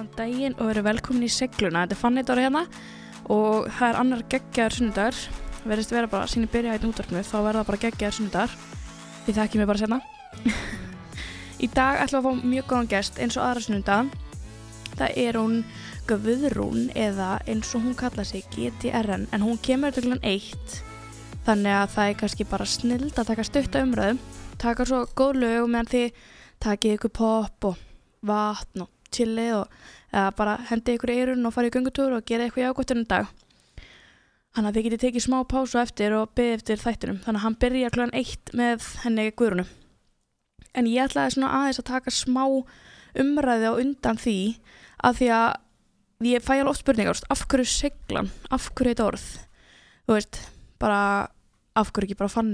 [0.00, 1.82] Góðan daginn og verið velkomin í segluna.
[1.84, 2.60] Þetta er fannit ára hérna
[3.28, 5.16] og það er annar geggjaður sunnudagur.
[5.68, 8.54] Verðist vera bara síni byrja hérna útvarpinu þá verða bara geggjaður sunnudagur.
[9.26, 9.98] Því það ekki mér bara senna.
[11.64, 14.14] í dag ætlum við að fá mjög góðan gest eins og aðra sunnudag.
[14.94, 15.58] Það er hún
[16.08, 20.78] Guðrún eða eins og hún kalla sig GTRN en hún kemur til hann eitt.
[21.44, 24.22] Þannig að það er kannski bara snild að taka stutta umröðum.
[24.56, 26.24] Taka svo góð lög meðan þið
[26.64, 27.84] takið ykkur pop og
[28.24, 29.78] vatn og chillið og
[30.38, 33.30] bara hendið ykkur í eirun og farið í göngutúr og gera eitthvað jákvæmt um dag.
[34.50, 37.18] Þannig að þið getið tekið smá pásu eftir og byggðið eftir þættinum.
[37.22, 38.06] Þannig að hann byrja kl.
[38.20, 39.66] 1 með henni Guðrunu.
[40.74, 42.44] En ég ætlaði svona aðeins að taka smá
[43.20, 44.38] umræði á undan því
[45.06, 49.28] að því að ég fæ alveg oft spurningar, af hverju seglan, af hverju þetta orð?
[50.06, 50.40] Þú veist,
[50.82, 51.00] bara
[51.78, 52.52] af hverju ekki bara fann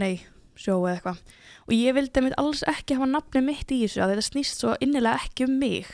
[0.56, 1.22] sjó eða eitthvað
[1.66, 4.76] og ég vildi mitt alls ekki hafa nafni mitt í þessu að þetta snýst svo
[4.84, 5.90] innilega ekki um mig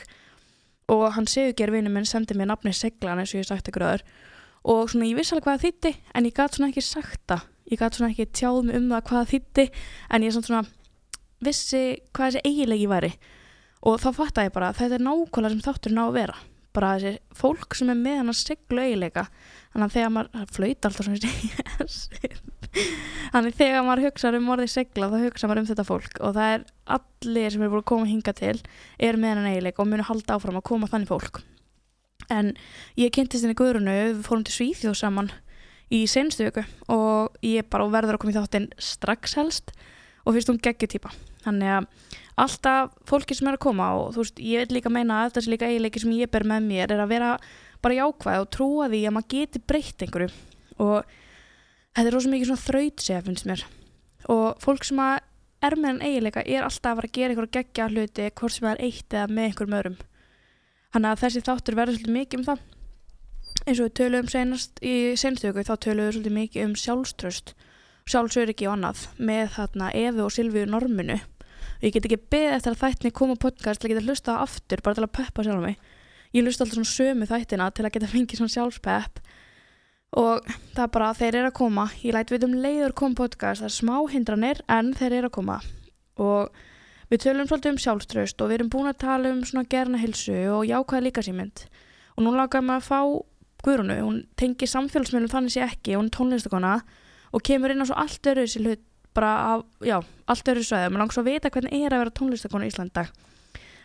[0.91, 4.05] og hann segjugervinu minn sendi mér nafni seglan eins og ég sagt ykkur öður
[4.63, 7.43] og svona ég vissi alveg hvað það þýtti en ég gæti svona ekki sagt það.
[7.71, 9.65] Ég gæti svona ekki tjáð mig um það hvað það þýtti
[10.09, 10.63] en ég svona
[11.43, 11.83] vissi
[12.15, 13.11] hvað þessi eigilegi væri.
[13.83, 16.37] Og þá fatt ég bara þetta er nákvæmlega sem þáttur ná að vera
[16.75, 19.27] bara þessi fólk sem er með hann að seglu eigilega
[19.73, 22.41] þannig að þegar maður flöyt alltaf svona
[23.33, 26.53] Þannig þegar maður hugsa um orðið segla þá hugsa maður um þetta fólk og það
[26.55, 26.63] er
[26.97, 28.55] allir sem eru búin að koma hinga til
[28.97, 31.41] er með hennan eiginleik og munu halda áfram að koma þannig fólk.
[32.33, 32.53] En
[32.97, 35.31] ég kynntist henni Guðrunu, við fórum til Svíþjóð saman
[35.93, 36.63] í senstu vöku
[36.93, 39.73] og ég bara verður að koma í þáttinn strax helst
[40.23, 41.13] og fyrst hún geggjutýpa.
[41.43, 41.87] Þannig að
[42.43, 45.53] alltaf fólki sem er að koma og þú veist ég vil líka meina að þessi
[45.53, 47.33] líka eiginleiki sem ég ber með mér er að vera
[47.83, 50.29] bara jákvæð og trúa því að maður geti breytt einhverju.
[50.79, 51.13] Og
[51.93, 53.65] þetta er rosa mikið svona þraut segja finnst mér.
[54.31, 55.19] Og fólk sem að
[55.63, 58.67] er með en eiginleika er alltaf að vera að gera einhverja geggja hluti hvort sem
[58.67, 59.99] það er eitt eða með einhverjum öðrum.
[60.93, 62.63] Þannig að þessi þáttur verður svolítið mikið um það.
[63.63, 67.53] Eins og við töluðum senast í senstjöku þá töluðum við svolítið mikið um sjálfströst
[68.09, 71.19] sjálfsöryggi og annað með þarna Efi og Silvíu norminu
[71.83, 74.81] og ég get ekki beðið eftir að þættinni koma podcast til að geta hlusta aftur
[74.85, 75.73] bara til að peppa sjálf mig.
[76.31, 79.19] Ég hlusta alltaf svona sömu þættina til að geta fengið svona sjálfspepp.
[80.23, 81.85] Og það er bara að þeir eru að koma.
[81.99, 83.65] Ég læti við um leiður kom podcast.
[83.65, 85.59] Það er smá hindranir en þeir eru að koma.
[86.23, 86.63] Og
[87.11, 90.39] við tölum svolítið um sjálfströst og við erum búin að tala um svona gerna hilsu
[90.55, 91.67] og jákvæða líka símynd
[92.15, 92.99] og nú langar maður að fá
[93.63, 96.71] Guðrunu, hún tengi samfélagsmiðlum þannig sé ekki, hún er tónlistakona
[97.31, 98.81] og kemur inn á svo allt öru þessi hlut
[99.15, 100.91] bara af, já, allt öru svæði.
[100.93, 103.07] Og svo að vita hvernig er að vera tónlistakona í Íslanda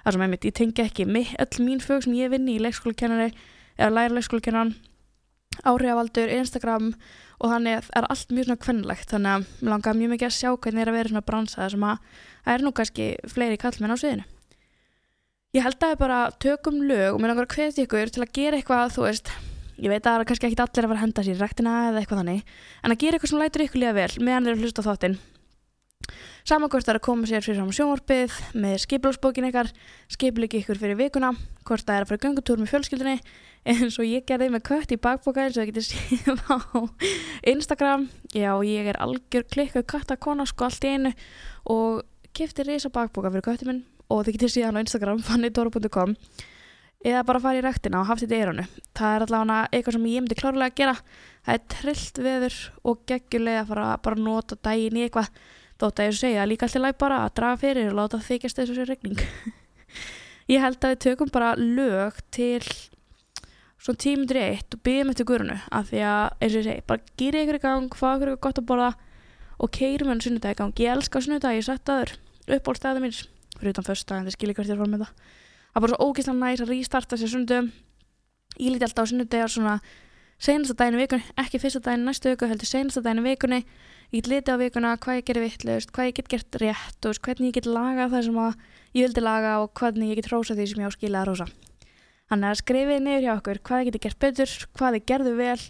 [0.09, 1.07] það sem einmitt, ég tengi ekki
[1.45, 3.33] öll mín fög sem ég vinni í leikskólakennari
[3.79, 4.77] eða læra leikskólakennaran
[5.67, 6.93] áhrifavaldur, Instagram
[7.39, 9.11] og þannig er allt mjög svona kvennlegt.
[9.11, 11.87] Þannig að mér langar mjög mikið að sjá hvernig er að vera svona bransaða sem
[11.89, 12.03] að
[12.45, 14.27] það er nú kannski fleiri kallmenn á sviðinu.
[15.57, 18.25] Ég held að það er bara tökum lög og mér langar að hvetja ykkur til
[18.25, 19.33] að gera eitthvað þú veist,
[19.79, 22.03] ég veit að það er kannski ekki allir að vera að henda sér rektina eða
[22.03, 24.81] eitthvað þannig en að gera eitthvað sem lætur ykkur líka vel meðan þeir eru hlust
[24.83, 25.19] á þáttinn
[26.49, 29.69] Saman hvort það er að koma sér fyrir saman sjónvarpið með skiplósbókin ykkar,
[30.09, 31.35] skipleiki ykkur fyrir vikuna,
[31.69, 33.17] hvort það er að fara gangutúr með fjölskyldunni
[33.69, 36.57] eins og ég gerði með kött í bakboka eins og það getur síðan á
[37.53, 38.07] Instagram.
[38.33, 41.13] Já, ég er algjör klikkuð kattakona sko allt í einu
[41.69, 46.17] og kefti reysa bakboka fyrir köttum minn og það getur síðan á Instagram fannitora.com
[47.05, 48.65] eða bara fara í rættina og haft þetta í eironu.
[48.99, 50.97] Það er allavega eitthvað sem ég myndi klárlega að gera.
[51.47, 55.31] Það er trillt veður og geggulega að fara bara að nota daginn í eitthvað.
[55.79, 58.75] Þótt að ég segja líka alltaf læg bara að draga fyrir og láta þykjast þessu
[58.75, 59.21] sér regning
[60.53, 62.65] ég held að við tökum bara lög til
[63.79, 67.15] svona tímundur eitt og byggjum eftir gurunu af því að, eins og ég segi, bara
[67.21, 68.91] gýri ykkur í gang fá ykkur eitthvað gott að borða
[69.59, 71.63] og keirum henni sunnudag í gang, ég elska sunnudag ég
[75.79, 77.71] ég það er bara svo ógíslega næst að rístarta sér sunnudum
[78.59, 79.75] ég líti alltaf á sunnudagar svona
[80.39, 83.61] senasta daginn í vikunni, ekki fyrsta daginn næstu viku, heldur senasta daginn í vikunni.
[84.15, 87.51] Ég litið á vikuna, hvað ég gerir vittlust hvað ég get gert rétt og hvernig
[87.51, 88.39] ég get lagað það sem
[88.97, 91.49] ég vildi laga og hvernig ég get rósa því sem ég á skilja að rósa
[92.29, 95.61] Þannig að skrifið niður hjá okkur hvað þið getur gert betur, hvað þið gerðu vel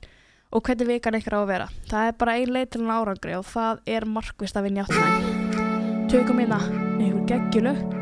[0.48, 1.68] og hvernig vikan ykkar á að vera.
[1.90, 6.08] Það er bara ein leið til en árangri og það er markvist að vinja áttuna
[6.08, 6.62] Tökum hérna
[7.02, 7.97] einhver geggjulu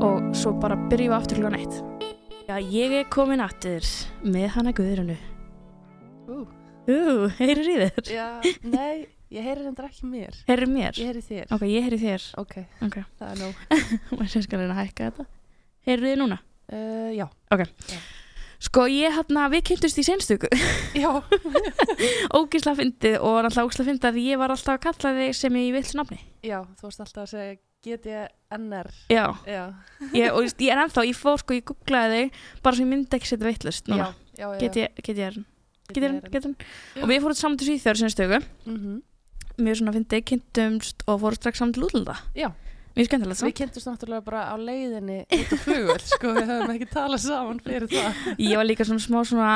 [0.00, 1.80] og svo bara byrjum við aftur klúan eitt
[2.48, 3.84] Já, ég er komin aftur
[4.24, 5.16] með hana guðrunu
[6.30, 8.12] Ú, uh, heyrir í þér?
[8.14, 8.28] Já,
[8.64, 10.34] nei Ég heyri hendur ekki mér.
[10.48, 10.96] Heyrir mér?
[10.98, 11.44] Ég heyri þér.
[11.54, 12.24] Ok, ég heyri þér.
[12.40, 13.04] Ok, okay.
[13.20, 13.60] það er nóg.
[14.18, 15.26] Mér sé skal hérna hækka þetta.
[15.86, 16.38] Heyrir þið núna?
[16.66, 17.28] Uh, já.
[17.54, 17.62] Ok.
[17.92, 18.00] Já.
[18.66, 20.50] Sko ég hérna, við kynntust í senstugu.
[20.98, 21.12] Já.
[22.40, 25.72] Ógislega fyndið og náttúrulega ógislega fyndið að ég var alltaf að kalla þig sem ég
[25.78, 26.18] vilt nafni.
[26.50, 27.54] Já, þú varst alltaf að segja
[27.84, 29.62] GDNR Já, Já,
[30.12, 33.16] ég, og ég er ennþá, ég fór sko, ég googlaði þig bara svo ég myndi
[33.16, 34.08] ekki setja vittlust já, núna.
[34.40, 34.50] Já.
[37.02, 38.98] Og við fórum saman til Svíþjóður sinni stöku, mm
[39.60, 42.14] mjög svona fyndið, kynntumst og fórum strax saman til útlanda.
[42.38, 42.48] Já.
[42.96, 43.50] Mjög skemmtilegt Við svo.
[43.58, 47.90] kynntumst náttúrulega bara á leiðinni út á flugvöld, sko, við höfum ekki talað saman fyrir
[47.90, 48.22] það.
[48.40, 49.50] Ég var líka svona smá svona,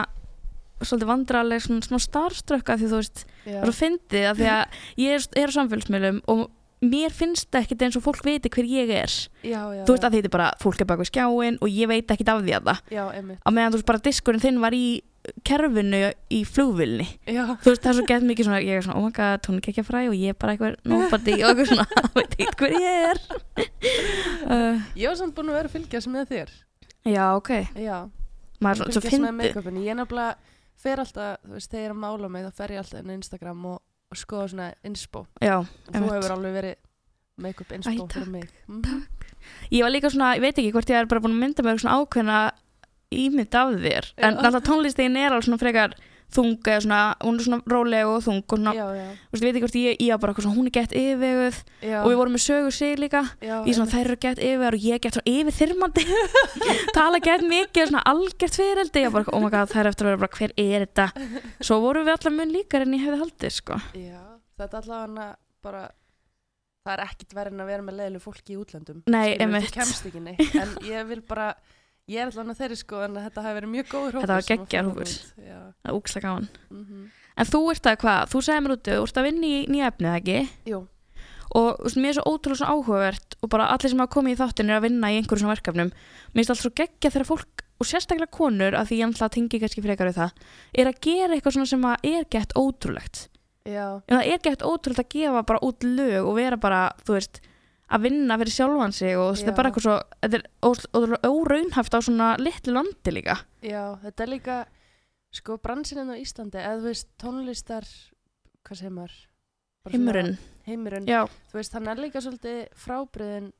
[0.83, 4.79] svolítið vandrarleg, svona smá starströkka því þú veist, það er svo fyndið að því að
[5.07, 6.45] ég er, er á samfélagsmiðlum og
[6.91, 9.15] mér finnst það ekkert eins og fólk viti hver ég er.
[9.45, 11.91] já, já, Þú veist að þetta er bara, fólk er bak við skjáin og ég
[11.91, 12.79] veit ekkert af því að það.
[12.95, 13.03] já.
[13.45, 14.87] Á meðan þú veist bara diskurinn þinn var í
[15.45, 16.01] kerfinu
[16.37, 17.07] í flugvilni.
[17.25, 19.47] Já, Þú veist það er svo gett mikið svona, ég er svona, oh my god,
[19.49, 21.87] hún er ekki að fræ og ég er bara eitthvað nobody og eitthvað svona,
[22.19, 23.23] veit ekkert hver ég er.
[24.45, 26.51] Uh, ég var samt búin að vera að fylgjast með þér.
[27.09, 27.51] já, ok.
[27.81, 27.97] Já,
[28.61, 29.83] Maður er svo, make-upinu.
[29.85, 30.35] Ég nefnilega
[30.85, 33.13] fer alltaf, þú veist, þegar ég er að mála mig, þá fer ég alltaf inn
[33.13, 33.79] á Instagram og,
[34.15, 35.27] og skoða svona inspo.
[35.43, 36.75] Já, Og þú hefur alveg verið
[37.45, 38.49] make-up Æ, inspo takk, fyrir mig.
[38.69, 39.07] Mhm.
[39.75, 41.81] ég var líka svona, ég veit ekki hvort ég er bara búin að mynda mér
[41.83, 42.39] svona ákveðna
[43.15, 44.13] ímynd af þér.
[44.19, 45.95] En alltaf tónlistegin er alveg svona frekar
[46.35, 49.45] þung eða svona, hún er svona róleg og þung og svona, Já, já, þú veist,
[49.45, 51.59] ég veit ekki hvort ég, ég var bara eitthvað svona, hún er gett yfirveguð
[52.01, 53.23] og við vorum með sögur sig líka.
[53.45, 56.07] Ég svona, þær eru gett yfir og ég gett svo yfirþyrmandi.
[56.99, 60.23] Tala gett mikið, svona algjört fyrireldi ég bara, oh my god, þær eftir að vera
[60.25, 61.09] bara, hver er þetta?
[61.65, 63.81] Svo vorum við allar mun líkar en ég hefði haldið, sko.
[63.99, 64.23] Já,
[64.61, 65.29] þetta er allavega
[65.65, 65.85] bara
[66.85, 69.31] það er ekkit verið en að vera með leiðileg fólki í útlöndum Nei,
[72.05, 74.89] Ég er allavega þeirri sko en þetta hafi verið mjög góður hópur Þetta var fór
[74.91, 75.13] hópur.
[75.41, 76.49] það er úkslega gaman.
[76.71, 77.05] Mhm.
[77.37, 79.87] en þú ert að hvað, þú segir mér úti, þú ert að vinna í nýja
[79.91, 80.49] efnið, ekki?
[80.69, 80.81] Jú,
[81.55, 84.35] og þú veist, mér er svo ótrúlega svona áhugavert og bara allir sem hafa komið
[84.35, 85.91] í þáttin er að vinna í einhverjum svona verkefnum.
[86.35, 89.35] Mér finnst alltaf svo geggja þegar fólk og sérstaklega konur, að því ég ætla að
[89.35, 90.31] tengi kannski frekar við það,
[90.79, 93.29] er að gera eitthvað svona sem er gett ótrúlegt.
[93.65, 97.17] Já, en það er gett ótrúlegt að gefa bara út lög og vera bara, þú
[97.17, 97.41] veist
[97.93, 102.01] að vinna fyrir sjálfan sig og þetta er bara eitthvað svo þetta er óraunhaft á
[102.01, 103.37] svona litlu landi líka.
[103.65, 104.59] Já, þetta er líka
[105.35, 107.89] sko bransininn á Íslandi eða þú veist tónlistar
[108.65, 109.17] hvað segir maður?
[109.93, 113.51] Heimurinn, Heimurinn, já, þú veist, hann er líka svolítið frábriðin,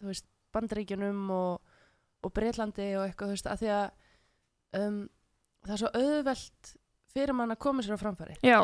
[0.00, 0.24] þú veist,
[0.56, 1.74] bandaríkjunum og,
[2.24, 4.96] og Breitlandi og eitthvað, þú veist, að því að um,
[5.66, 6.72] það er svo auðvelt
[7.14, 8.58] fyrir mann að koma sér á framfæri, já,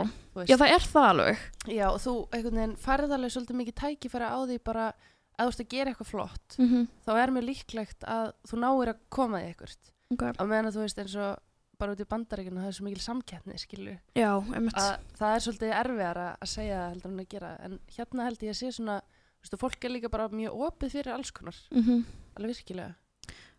[0.48, 4.30] já það er það alveg Já, og þú einhvern veginn færð alveg svolítið mikið tækifæri
[4.30, 6.88] á því bara að þú veist að gera eitthvað flott, mm -hmm.
[7.06, 9.76] þá er mér líklegt að þú náir að koma því eitthvað.
[10.12, 10.32] okay.
[10.36, 11.38] Á meðan að þú veist eins og
[11.80, 15.44] bara út í bandaríkjunum það er svo mikil samkeppni, skilju, já, einmitt að það er
[15.46, 18.72] svolítið erfiðar að segja það heldur en að gera, en hérna held ég að sé
[18.76, 18.96] svona,
[19.40, 22.04] þú veist, fólk er líka bara mjög opið fyrir alls konar, mm
[22.36, 22.94] alveg virkilega.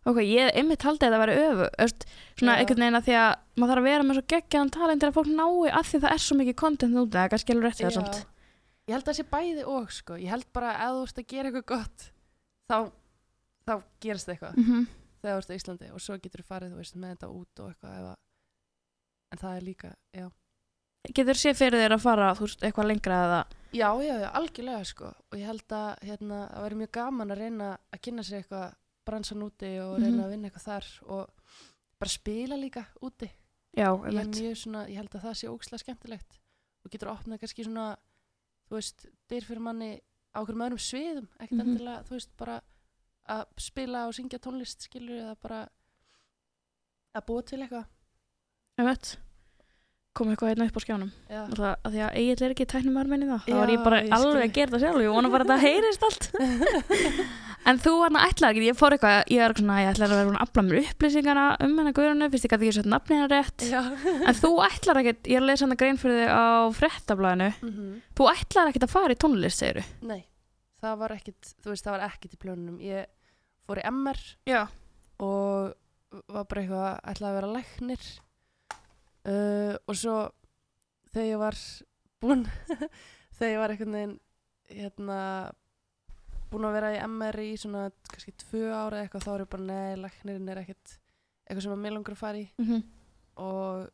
[0.02, 2.04] Ok, ég einmitt haldi að það væri öfu öst,
[2.34, 5.08] svona einhvern veginn að því að maður þarf að vera með svo geggjaðan talent til
[5.08, 7.68] að fólk nái að því það er svo mikið content núti, það er kannski alveg
[7.68, 8.18] rétt þegar samt.
[8.82, 11.28] Ég held að það sé bæði og, sko, ég held bara að þú ert að
[11.30, 12.06] gera eitthvað gott,
[12.66, 12.78] þá,
[13.62, 14.58] þá gerist eitthvað.
[14.58, 14.90] mm -hmm.
[15.22, 17.62] þegar þú ert á Íslandi og svo getur þú farið þú veist, með þetta út
[17.62, 18.18] og eitthvað ef að,
[19.30, 20.26] en það er líka, já.
[21.14, 23.40] Getur séð fyrir þér að fara, veist, eitthvað lengra eða?
[23.72, 25.14] Já, já, já, algjörlega sko.
[25.30, 28.74] Og ég held að hérna, það væri mjög gaman að reyna að kynna sér eitthvað
[29.04, 30.24] bransan úti og reyna Mhm.
[30.24, 31.30] að vinna eitthvað þar og
[31.98, 33.30] bara spila líka úti.
[33.76, 36.38] Já, ég, mjög svona, ég held að það sé ókslega skemmtilegt.
[36.84, 37.96] Og getur opnað kannski svona
[38.68, 40.00] þú veist, dyr fyrir manni
[40.34, 41.68] á okkur öðrum sviðum, ekkert Mhm.
[41.76, 42.60] endilega þú veist, bara
[43.28, 45.68] að spila og syngja tónlist skilur eða bara
[47.14, 47.86] að búa til eitthvað.
[48.78, 49.16] Einmitt.
[50.14, 51.10] Kom eitthvað hérna upp á skjánum.
[51.30, 51.42] Já.
[51.44, 53.38] og það, að því að Egil er ekki tæknum minni þá.
[53.46, 55.64] Þá var ég bara ég alveg að gera það sjálf ég vona bara að það
[55.66, 56.24] heyrist allt
[57.68, 60.32] en þú hann ætlaði ekki, ég fór eitthvað ég er svona, ég ætlaði að vera
[60.36, 63.64] að afla mér upplýsingarna um hennar guðrunu, fyrst ég gæti ekki sett nafni hennar rétt
[63.68, 63.80] Já.
[64.28, 66.44] en þú ætlar ekkert, ég er að lesa hann grein fyrir þig á
[66.80, 67.92] frettablaðinu Mhm.
[68.18, 70.24] þú ætlar ekkert að fara í tónlist, segir Nei,
[70.82, 72.80] það var ekkit, þú veist, það var ekkit í plönunum.
[72.82, 73.06] Ég
[73.68, 74.18] fór í MR
[74.50, 74.62] já,
[75.22, 75.72] og
[76.28, 78.02] var bara eitthvað, ætlaði að vera læknir
[79.30, 80.16] uh, og svo
[81.12, 81.58] þegar ég var
[82.22, 82.44] búin,
[83.38, 84.14] þegar ég var veginn,
[84.72, 85.18] hérna,
[86.52, 89.68] búin að vera í MR í svona kannski tvö ára eitthvað, þá er ég bara,
[89.70, 90.98] nei, læknirinn er ekkit
[91.46, 92.50] eitthvað sem að mér langar að fara í.
[92.62, 92.82] Mm
[93.40, 93.88] og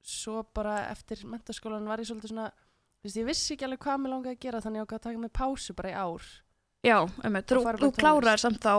[0.00, 2.46] svo bara eftir mentaskólan var ég svolítið svona
[3.02, 5.06] veist, ég vissi ekki alveg hvað mér langaði að gera þannig að ég ákvað að
[5.08, 6.28] taka mig pásu bara í ár.
[6.86, 8.74] Já einmitt, þú, þú klárar samt þá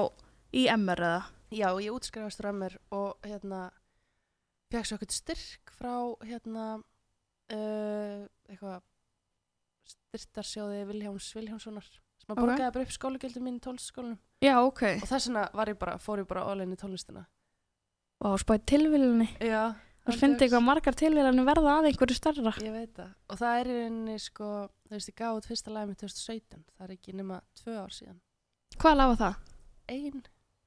[0.57, 1.21] í MR eða?
[1.51, 3.65] Já, ég útskrifast frá mér og hérna
[4.71, 8.79] fekk svo eitthvað styrk frá hérna uh, eitthvað
[9.91, 11.89] styrtarsjóði Vilhjáms Vilhjámssonar
[12.21, 15.71] sem að borgaði bara upp skólagjöldum mín í tónlistaskólanum já, ok, og þess vegna var
[15.73, 17.25] ég bara, fór ég bara all in í tónlistina
[18.21, 19.61] og spæði tilvílunni já,
[20.05, 23.09] þú finnst eitthvað margar tilvílunni verða að einhverju starra Ég veit það.
[23.29, 24.49] Og það er í rauninni sko,
[24.89, 26.63] þú veist, ég gaf út fyrsta lagi með 2017.
[26.77, 28.19] Það er ekki nema tvö ár síðan.
[28.81, 29.35] Hvað lafa það?
[29.91, 30.21] ein,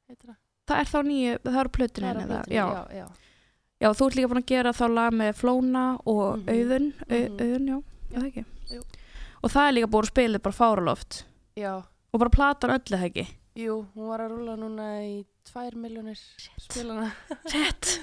[0.08, 2.64] heitir það Það er þá nýju, það eru plötunni Það er á eða, plötunni, já.
[2.64, 3.06] já, já.
[3.84, 6.48] já, þú ert líka búin að gera þá lag með Flóna og Mhm.
[6.54, 7.38] Auðun, Au, Mhm.
[7.44, 8.16] Auðun, já, Já.
[8.16, 8.44] er það ekki?
[8.74, 8.82] Jú.
[9.44, 11.24] Og það er líka búin að spila bara fáraloft
[11.58, 11.72] já,
[12.12, 13.26] og bara platan öllu það ekki.
[13.64, 15.14] jú, hún var að rúla núna í
[15.46, 16.18] tvær miljónir
[16.64, 17.10] spilana
[17.46, 17.98] Sett.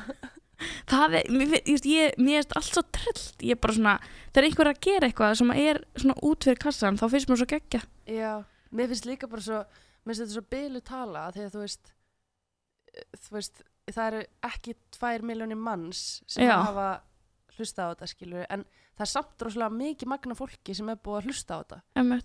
[0.90, 3.94] það er, mér, fi- ég, mér er allt svo trillt, ég er bara svona,
[4.32, 7.40] þegar einhver er að gera eitthvað sem er svona út fyrir kassan, þá finnst mér
[7.42, 7.80] svo geggja.
[8.10, 8.32] Já,
[8.76, 11.92] mér finnst líka bara svo mér finnst þetta svo bylu tala að þú veist
[13.24, 16.56] þú veist, það eru ekki tvær miljónir manns sem Já.
[16.66, 16.88] hafa
[17.60, 18.64] hlusta á þetta skilur en
[18.96, 21.78] það er samt rosalega mikið magna fólki sem er búið að hlusta á þetta.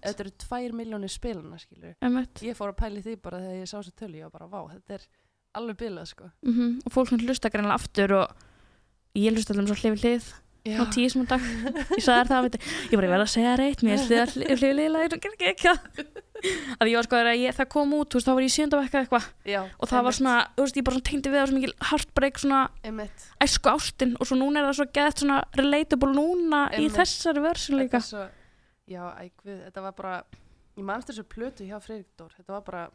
[0.07, 2.41] Þetta eru tvær miljónir spilana skilur emmett.
[2.45, 4.73] ég fór að pæli því bara þegar ég sá þessu tölu ég var bara, vá,
[4.73, 5.07] þetta er
[5.55, 6.31] alveg bilað sko.
[6.45, 8.35] Mm Og fólk hlusta greinlega aftur og
[9.15, 10.33] ég hlusta allum svo hlifið hlið
[10.65, 11.43] Á tíu á dag.
[11.93, 12.55] Ég sagði það, veit,
[12.89, 15.15] ég bara ég verð að segja reitt mér hlið hlið hlið hlið
[15.51, 15.73] ekki
[16.79, 18.55] að ég var sko að ég, það kom út þú veist, þá var ég í
[18.55, 19.27] sjöndavekka eitthvað.
[19.79, 22.41] Og það var svona, þú veist, ég bara svona tengdi við það svo mikil heartbreak,
[22.41, 24.15] svona einmitt, æsku ástin.
[24.19, 26.97] Og svo núna er það svo gett svona relatable núna í Einmitt.
[26.99, 28.01] þessari versun líka.
[28.01, 28.25] Þetta er svo,
[28.95, 30.15] já, ægvið, þetta var bara
[30.75, 32.33] ég manst þessu plötu hjá Fredrik Dór.
[32.35, 32.85] Þetta var bara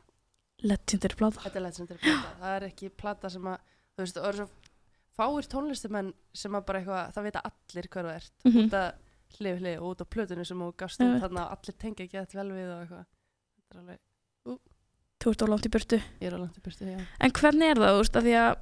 [0.60, 3.62] legendir Þetta er legendary plata, það er ekki plata sem að,
[3.96, 4.69] þú veist, það eru svo
[5.16, 8.64] fáir tónlistumenn sem að bara eitthvað, það vita allir hver þú ert, Mhm.
[8.64, 8.92] út að
[9.40, 11.22] hlið hlið og út á plötunni sem þú gafst Einmitt.
[11.22, 13.04] þarna og allir tengja ekki þetta vel við og eitthvað.
[13.60, 13.98] Þetta er alveg,
[15.20, 17.00] þú ert á langt í burtu ég er á langt í byrstu, já.
[17.20, 18.56] en hvernig er það, þú veist, að því að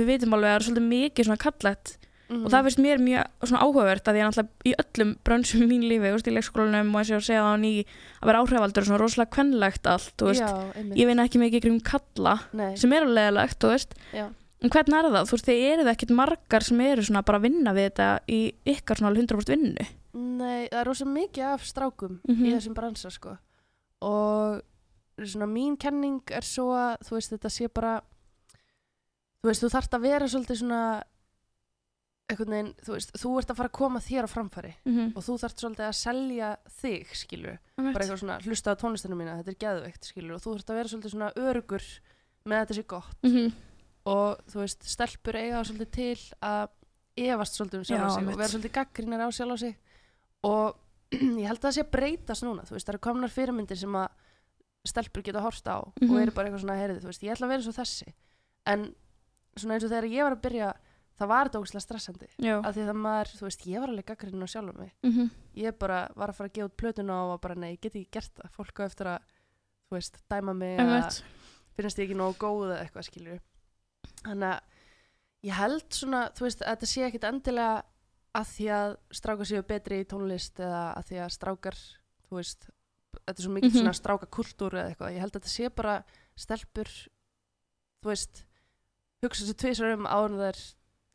[0.00, 1.96] við vitum alveg að það er svolítið mikið svona kallætt
[2.30, 2.44] Mm.
[2.46, 5.66] og það finnst mér mjög svona áhugavert að ég er náttúrulega í öllum brönsum í
[5.66, 7.72] mín lífi, þú veist, í leikskólanum og eins og að segja það á ný
[8.22, 11.60] að vera áhrifaldur og svona rosalega kvennlegt allt, þú veist, Já, ég vinna ekki mikið
[11.64, 14.28] kring kalla Nei, sem er alveg leðilegt, þú veist já.
[14.62, 17.38] En hvernig er það, þú veist, þið eru það ekkit margar sem eru svona bara
[17.38, 18.40] að vinna við þetta í
[18.74, 22.44] ykkar svona alveg 100% vinnu Nei, það er rosa mikið af strákum Mhm.
[22.46, 23.36] í þessum bransa, sko.
[24.02, 24.60] Og
[25.20, 28.00] svona mín kenning er svo að, þú veist, þetta sé bara,
[29.42, 31.02] þú veist, þú þarft að vera svolítið svona,
[32.30, 34.74] einhvern veginn, þú veist, þú ert að fara að koma þér á framfæri.
[34.84, 35.16] mm -hmm.
[35.16, 39.36] og þú þarft svolítið að selja þig skilur, bara eitthvað svona hlusta á tónlistinu mína,
[39.42, 41.82] þetta er geðveikt skilur og þú þarft að vera svolítið svona örugur
[42.46, 43.52] með að þetta sé gott mm -hmm.
[44.10, 46.68] Og þú veist, stelpur eiga svolítið til að
[47.20, 49.76] efast svolítið um sjálf á sig og vera svolítið gaggrínar á sjálf á sig.
[50.42, 50.76] Og
[51.42, 53.96] ég held að það sé að breytast núna þú veist, það eru komnar fyrirmyndir sem
[53.98, 54.08] að
[54.88, 56.10] stelpur geta horft á Mhm.
[56.10, 58.12] og eru bara eitthvað svona heyrið, þú veist, ég ætla að vera svo þessi.
[58.66, 58.94] En
[59.56, 60.70] svona eins og þegar ég var að byrja
[61.20, 62.28] það var þetta ógæslega stressandi.
[62.40, 62.54] Já.
[62.64, 64.92] Af því það maður, þú veist, ég var alveg gaggrín á sjálf mig.
[65.04, 65.30] Mm -hmm.
[65.56, 68.08] ég bara var að fara að gefa út plötuna og bara nei, ég get ekki
[68.10, 68.50] gert það.
[68.56, 69.18] Fólk á eftir að,
[69.90, 71.22] þú veist, dæma mig eða
[71.76, 73.40] finnst ég ekki nógu góð eða eitthvað skilur
[74.24, 74.60] þannig að
[75.50, 77.84] ég held svona, þú veist, að þetta sé ekkit endilega
[78.40, 81.78] að því að strákar séu betri í tónlist eða að því að strákar,
[82.28, 82.68] þú veist
[83.26, 83.78] þetta er svo mikið Mhm.
[83.80, 85.94] svona strákakultúr eða eitthvað, ég held að þetta sé bara
[86.36, 86.90] stelpur,
[88.04, 88.44] þú veist
[89.24, 90.60] hugsa sér tvisar um en þær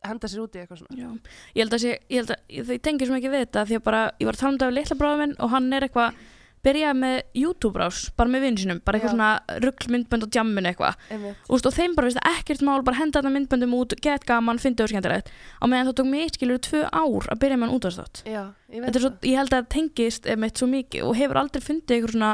[0.06, 0.98] henda sér út í eitthvað svona.
[1.00, 1.10] Já,
[1.56, 3.78] ég held að sé, ég held að ég, ég tengi svo mikið við þetta því
[3.80, 5.82] að bara, ég var að tala um þetta við litla bráðum minn og hann er
[5.88, 6.20] eitthvað,
[6.66, 11.00] byrjaði með YouTube-rás, bara með vinnu sinum, bara eitthvað svona ruggmyndbönd og djammin eitthvað.
[11.48, 14.86] Og, og þeim bara, veist, ekkert mál, bara henda þetta myndböndum út get gaman, fyndi
[14.86, 15.32] og skemmtilegt.
[15.62, 18.42] Á meðan það tók mig skilur tvö ár að byrja með hann útastátt Já,
[18.72, 21.42] ég veit þetta er svo, ég held að það tengist einmitt svo mikið og hefur
[21.42, 22.32] aldrei fundið ykkur svona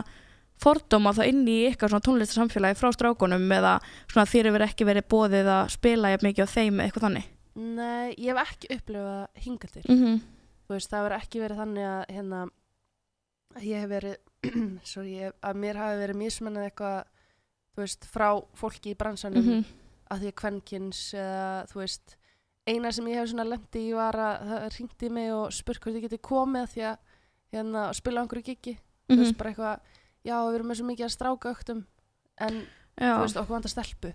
[0.61, 3.77] fordóma þá inn í ykkar svona tónlistarsamfélagi frá strákunum eða
[4.11, 7.29] svona þér hefur ekki verið bóðið að spila mikið á þeim eitthvað þannig?
[7.61, 9.85] Nei, ég hef ekki upplifað hingað til.
[9.89, 10.19] Mm -hmm.
[10.71, 12.51] veist, það verður ekki verið þannig að hérna að
[13.60, 14.17] ég hef verið
[14.84, 17.03] sorry, ég, að mér hafi verið mismennað eitthvað
[17.75, 18.27] þú veist, frá
[18.58, 19.65] fólki í bransanum Mhm.
[20.12, 22.15] að því að kvenkins eða þú veist
[22.67, 25.96] eina sem ég hef svona lendi í var að það ringdi mig og spurt hvort
[25.96, 26.98] ég geti komið því að
[27.53, 28.74] hérna að spila á einhverju gigi
[29.10, 29.22] þú Mhm.
[29.24, 29.79] veist, bara eitthvað,
[30.24, 31.86] já, við erum með svo mikið að stráka öktum
[32.38, 32.67] en
[33.01, 34.13] Já, þú veist, okkur vantar stelpu.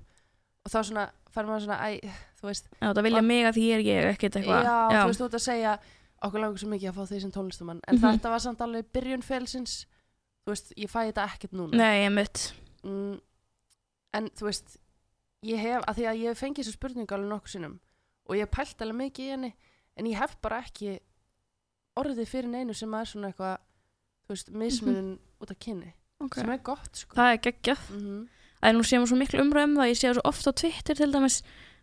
[0.66, 2.00] Og þá svona, fær maður svona, æ,
[2.38, 4.64] þú veist já, það vilja mig að því ég er ég ekkert eitthvað.
[4.64, 5.78] Já, þú veist, þú ert að segja
[6.28, 8.02] okkur langar svo mikið að fá því sem tónlistumann en Mhm.
[8.06, 9.86] þetta var samt alveg byrjun felsins
[10.46, 11.76] þú veist, ég fæ þetta ekkert núna.
[11.76, 12.52] Nei, ég mitt
[12.84, 13.20] mm,
[14.14, 14.76] en þú veist
[15.42, 17.80] ég hef, að því að ég hef fengið þessu spurningu alveg nokkuð sinnum
[18.26, 19.52] og ég pælt alveg mikið í henni
[19.96, 20.98] en ég hef bara ekki
[21.96, 23.58] orðið fyrir neinu sem er svona eitthvað
[24.26, 26.42] þú veist, mismunum út af kynni okay.
[26.42, 27.14] sem er gott, sko.
[27.14, 27.90] Það er geggjað.
[27.90, 28.24] Mm
[28.56, 30.96] Það er nú séum svo miklu umræðum það Ég sé það svo oft á Twitter
[30.98, 31.34] til dæmis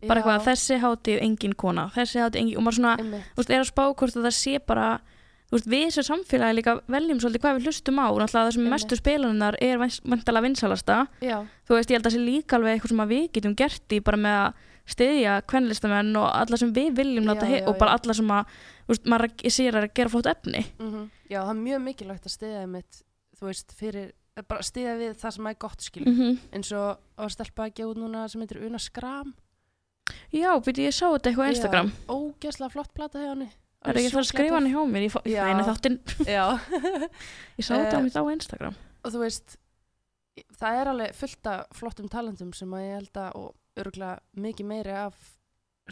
[0.08, 2.96] bara eitthvað að þessi hátíð engin kona þessi hátíð engin og maður svona
[3.38, 4.88] veist, er að spá hvort að það sé bara
[5.54, 9.00] veist, við þessu samfélagi líka veljum svolítið hvað við hlustum á, náttúrulega það sem mestu
[9.00, 12.96] spilaninnar er vantalega vinsalasta já, þú veist, ég held að það sé líka alveg eitthvað
[12.96, 14.62] sem við getum gert í bara með að
[14.94, 18.58] styðja kvenlistamenn og alla sem við viljum Já, já, og bara alla sem að
[18.90, 20.66] veist, maður sér að gera flott efni.
[20.80, 23.00] Mm já, það er mjög mikilvægt að stiða einmitt,
[23.40, 24.12] þú veist, fyrir
[24.50, 26.12] bara stiða við það sem er gott skilur.
[26.12, 26.38] Mhm.
[26.52, 29.34] eins og að stelpa að gefa út núna sem heitir Una Skram
[30.34, 31.92] Já, byrju, ég sá þetta eitthvað á Instagram.
[32.10, 33.50] Ógeðslega flott plata hjá henni
[33.84, 35.04] Er ekki það að skrifa hann hjá mér?
[35.04, 35.44] Ég fá- ég Já.
[35.44, 35.98] fæ henni þáttinn.
[37.60, 38.76] Ég sá þetta Eh, á mitt á Instagram.
[39.04, 39.58] og þú veist
[40.58, 44.66] það er alveg fullt af flottum talentum sem að ég held að og örgulega mikið
[44.70, 45.16] meiri af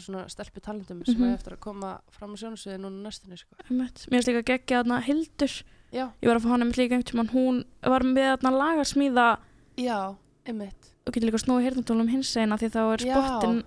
[0.00, 1.28] svona stelpu talentum sem Mhm.
[1.32, 3.54] er eftir að koma fram á sjónasviði núna næstunni sko.
[3.70, 5.62] Mér finnst líka geggja þarna Hildur.
[5.92, 7.30] Já, Ég var að fá hana mitt líka einhvern tímann.
[7.30, 9.38] Hún var með þarna lagarsmíða
[9.76, 10.16] já,
[10.48, 10.82] einmitt.
[11.06, 13.58] Og getur líka snúið hirtantólum hins eina því þá er spottin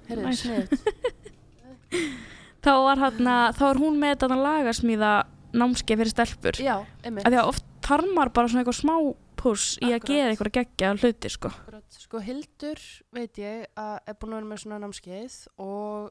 [2.65, 5.12] Þá var hana, þá er hún með þarna lagarsmíða
[5.55, 6.55] námskeið fyrir stelpur.
[6.60, 8.96] Já, Af því að oft tarmar bara svona eitthvað smá
[9.38, 11.50] puss í að gera eitthvað geggja hluti sko.
[11.94, 12.79] Sko Hildur
[13.13, 16.10] veit ég að er búin að vera með svona námskeið og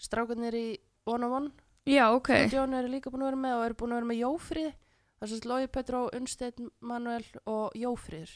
[0.00, 0.68] strákarnir í
[1.10, 1.50] One on One
[1.88, 2.28] Já, ok.
[2.46, 4.70] og Jón eru líka búin að vera með og eru búin að vera með Jófríð
[4.70, 8.32] það er svo Lói Petró, Unnsteinn Manuel og Jófríður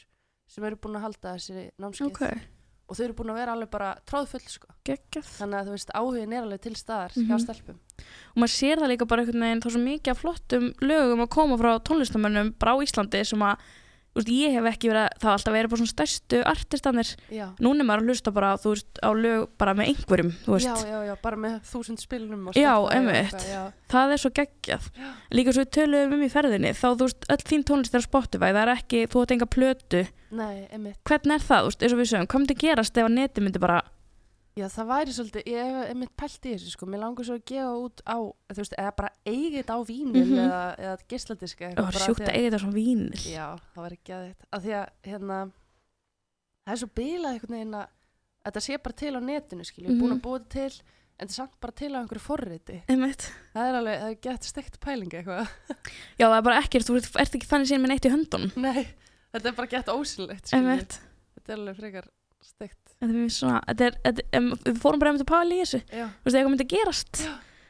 [0.47, 2.21] sem eru búin að halda þessi námskeið Ok,
[2.89, 4.67] og þau eru búin að vera alveg bara tróðfull sko.
[4.85, 7.27] þannig að þú veist áhugin er alveg til staðar Mhm.
[7.29, 7.79] hjá stelpum
[8.35, 11.29] og maður sér það líka bara einhvern veginn þá svo mikið af flottum lögum að
[11.29, 13.57] koma frá tónlistamönnum bara á Íslandi sem að
[14.15, 17.45] veist, ég hef ekki verið, það hafa alltaf verið bara svona stærstu artistanir, já.
[17.59, 20.31] núna er maður að hlusta bara þú veist, á lög bara með einhverjum
[20.63, 23.47] já, já, já, bara með þúsund spilunum og Já, einmitt.
[23.49, 23.63] já.
[23.91, 24.89] það er svo geggjað
[25.35, 28.07] líka svo við töluðum um í ferðinni þá þú veist, öll þín tónlist er á
[28.07, 30.05] Spotify það er ekki, þú átt enga plötu
[30.35, 30.65] Nei,
[31.07, 33.43] hvernig er það, þú veist, eins og við sögum, hvað myndi gerast ef að neti
[33.45, 33.77] myndi bara,
[34.55, 37.41] Já, það væri svolítið, ég hef einmitt pælt í þessu sko, mér langar svo að
[37.51, 40.37] gefa út á, þú veist, eða bara eigið á vínil Mhm.
[40.45, 44.23] eða, eða gisladiska ó, sjúkt að eiga þetta svona vínil Já, það var ekki að
[44.29, 45.39] þetta, af því að, hérna,
[46.65, 47.87] það er svo bilað einhvern veginn að
[48.45, 50.01] þetta sé bara til á netinu, skilju, mm Mhm.
[50.05, 50.81] búin að búa þetta til,
[51.19, 52.81] en þetta er samt bara til á einhverju forriti.
[52.87, 53.31] Einmitt.
[53.55, 55.47] Það er alveg, það er gett steikt pæling eitthvað.
[56.19, 58.51] já, það er bara ekkert, þú ert, ert ekki þannig síðan með neitt í höndunum
[58.55, 58.87] Nei,
[59.35, 61.01] þetta er bara gett ósynlegt, skilju.
[61.35, 62.07] Þetta er alveg frekar
[63.81, 66.05] er er, um, við fórum bara einmitt að pæla í þessu Já.
[66.07, 67.21] þú veist, eitthvað myndi gerast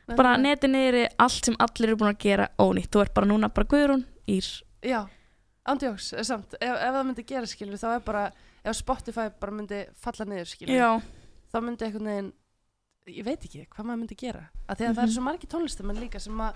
[0.05, 0.41] bara nefnilega.
[0.45, 3.67] neti niðri, allt sem allir eru búin að gera ónýtt, þú ert bara núna bara
[3.71, 4.47] Guðrún Ír,
[4.85, 4.99] Já,
[5.65, 8.25] ándjóks, er samt, ef, ef það myndi gera skilur þá er bara,
[8.63, 10.91] ef Spotify bara myndi falla niður skilur, já,
[11.53, 12.33] þá myndi einhvern veginn,
[13.15, 15.03] ég veit ekki hvað maður myndi gera, að því að það Mhm.
[15.07, 16.53] eru svo margir tónlistamenn líka sem að,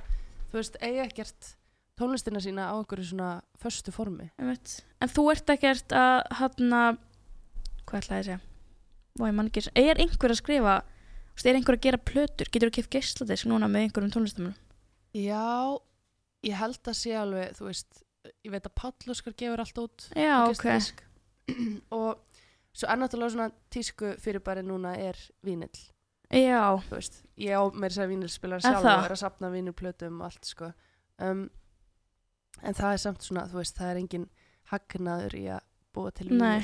[0.52, 1.56] þú veist, eigi ekkert
[2.00, 4.30] tónlistina sína á einhverju svona föstu formi.
[4.40, 6.72] en þú ert ekkert að hann
[7.90, 8.40] hvað ætlaði að segja?
[9.20, 10.80] Vá, ég man ekki, er einhver að skrifa
[11.48, 14.58] er einhver að gera plötur, getur þú keft geisladisk núna með einhverjum tónlistamönnum
[15.16, 15.80] Já,
[16.46, 18.02] ég held að sé alveg, þú veist,
[18.46, 20.68] ég veit að Páll Óskar gefur allt út já, ok,
[21.98, 22.20] og
[22.76, 25.80] svo er náttúrulega svona tísku fyrirbæri núna er vínill.
[26.30, 30.52] já, veist, ég á meira sér vínilspilar sjálf og er að sapna vínilplötum og allt
[30.52, 30.70] sko.
[31.18, 31.48] Um,
[32.62, 34.30] en það er samt svona, þú veist, það er engin
[34.70, 36.62] hagnaður í að búa til Nei.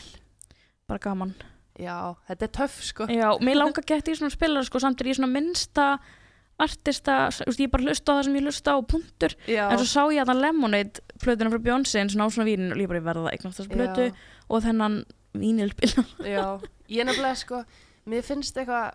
[0.89, 1.33] Bara gaman.
[1.79, 3.07] Já, þetta er töff sko.
[3.11, 5.87] Já, mér langar gett í svona spilar sko, samt er ég svona minnsta
[6.61, 7.15] artista,
[7.59, 10.21] ég bara hlusta á það sem ég hlusta á punktur, já, en svo sá ég
[10.23, 13.33] að það Lemonade plötuna frá Beyoncé en svona á svona vínin og ég bara verða
[13.35, 14.13] eignast þessu plötu já,
[14.47, 14.95] og þennan
[15.35, 16.45] vínilspila já,
[16.95, 17.59] ég nefnilega sko
[18.07, 18.85] mér finnst eitthvað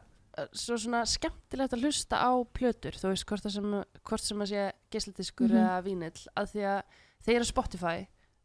[0.40, 3.76] uh, svo svona skemmtilegt að hlusta á plötur þú veist, hvort, sem,
[4.09, 4.64] hvort sem að sé
[4.96, 5.61] geisladiskur Mhm.
[5.61, 6.81] eða vínill að því að
[7.29, 7.98] þeir eru Spotify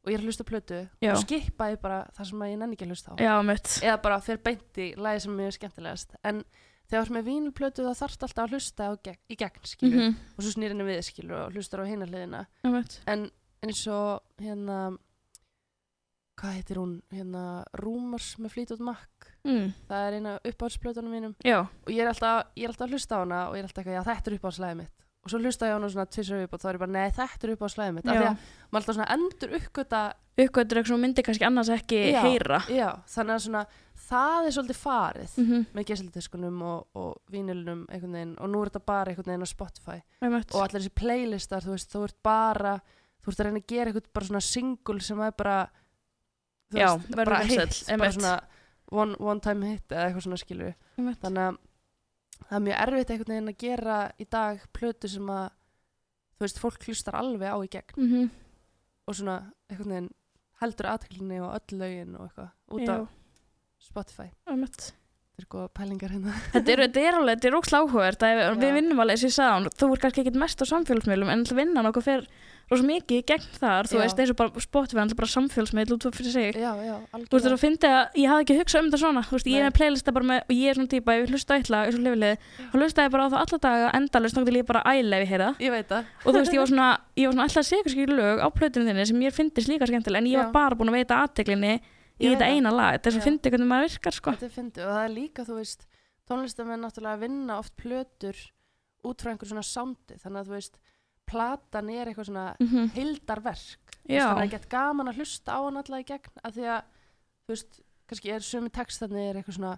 [0.06, 1.12] og ég er að hlusta plötu Já.
[1.12, 3.16] og skipa ég bara það sem ég nenni ekki að hlusta á.
[3.26, 6.14] Já, mitt, eða bara fer beint í lagi sem mér er skemmtilegast.
[6.22, 6.44] En
[6.86, 10.04] þegar þú ert með vínplötu þá þarfst alltaf að hlusta á gegn, í gegn skilur
[10.04, 12.46] mhm, og svo snýr henni við skilur og hlustar á hina hliðina.
[12.62, 13.00] Já, mitt.
[13.10, 13.28] En
[13.66, 14.80] eins og hérna
[16.36, 17.00] hvað heitir hún?
[17.16, 17.46] Hérna
[17.80, 19.32] Rúmars með Fleetwood Mac.
[19.48, 21.34] Mm, það er eina uppáhaldsplötunum mínum.
[21.48, 23.70] Já, og ég er alltaf, ég er alltaf að hlusta á hana og ég er
[23.70, 26.44] alltaf eitthvað, já þetta er uppáhaldslæðið mitt og svo hlusta ég á hana svona tvisar
[26.46, 28.06] upp og þá er ég bara, nei þetta er uppáhaldslæðið mitt.
[28.06, 30.02] Af því já að maður alltaf svona endur uppgöta
[30.36, 32.20] uppgötur eitthvað sem myndi kannski annars ekki Já.
[32.26, 32.60] heyra.
[32.68, 33.62] já, þannig að svona
[34.06, 38.84] það er svolítið farið mhm, með gesildiskunum og, og vínilunum veginn og nú er þetta
[38.92, 39.98] bara einhvern veginn á Spotify.
[40.20, 42.76] Já, og allir þessi playlistar, þú veist, þú ert bara
[43.24, 45.56] þú ert að reyna að gera eitthvað bara svona single sem er bara
[46.70, 48.36] þú Já, veist, verður bara vinsæll, hit, bara svona
[48.92, 50.76] one, one time hit eða eitthvað svona já,
[51.08, 51.64] mitt, þannig að
[52.44, 55.46] það er mjög erfitt einhvern veginn að gera í dag plötu sem að
[56.36, 57.96] þú veist, fólk hlustar alveg á í gegn.
[57.98, 58.30] Mhm,
[59.08, 59.38] og svona
[59.70, 60.12] einhvern veginn
[60.62, 62.98] heldur aðteklinni og öll lögin og eitthvað út á
[63.80, 64.30] Spotify.
[64.48, 64.94] Já, mitt
[65.36, 68.36] þetta er góða pælingar hérna þetta er, þetta er alveg, þetta er ókslega áhugavert að
[68.40, 68.76] við, við Já.
[68.80, 71.44] vinnum alveg, þess að ég sagði hann, þú er kannski ekkit mest á samfélagsmiðlum en
[71.60, 72.28] vinnan okkur fer
[72.66, 74.02] rosa mikið gegn þar, þú Já.
[74.02, 77.20] veist, eins og bara Spotify, alltaf bara samfélagsmiðl út fyrir sig já, já, þú veist,
[77.20, 79.68] algjörlega þú finnst að ég hafði ekki hugsað um þetta svona þú veist, ég er
[79.68, 82.00] með playlista bara með, og ég er svona típa, ég vil hlusta á eitthvað, eins
[82.00, 84.82] og lifilið og hlusta ég bara á það alla daga, endalist, þá til ég bara
[84.90, 85.62] æla ef ég það.
[85.62, 88.42] ég veit það og þú veist, ég var svona, ég var svona alltaf eitthvað lög
[88.42, 90.56] á plötunum þinni sem mér finnst líka skemmtilega en ég var Já.
[90.56, 91.76] bara búin að veita aðteglinni
[92.20, 92.56] í þetta það.
[92.56, 94.34] eina lag, þetta er svo fyndið hvernig maður virkar, sko.
[94.36, 95.88] þetta er fyndið og það er líka, þú veist
[96.30, 98.42] tónlistamenn náttúrulega vinna oft plötur
[99.06, 100.80] út frá einhver svona soundi þannig að þú veist,
[101.30, 102.68] platan er eitthvað svona Mm
[104.06, 106.66] veist, Já, þannig að gett gaman að hlusta á hann alla í gegn af því
[106.70, 106.82] að,
[107.46, 109.78] þú veist, kannski er sumi textarnir eitthvað svona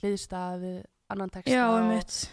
[0.00, 0.74] hliðstafi,
[1.12, 1.82] annan texta já, og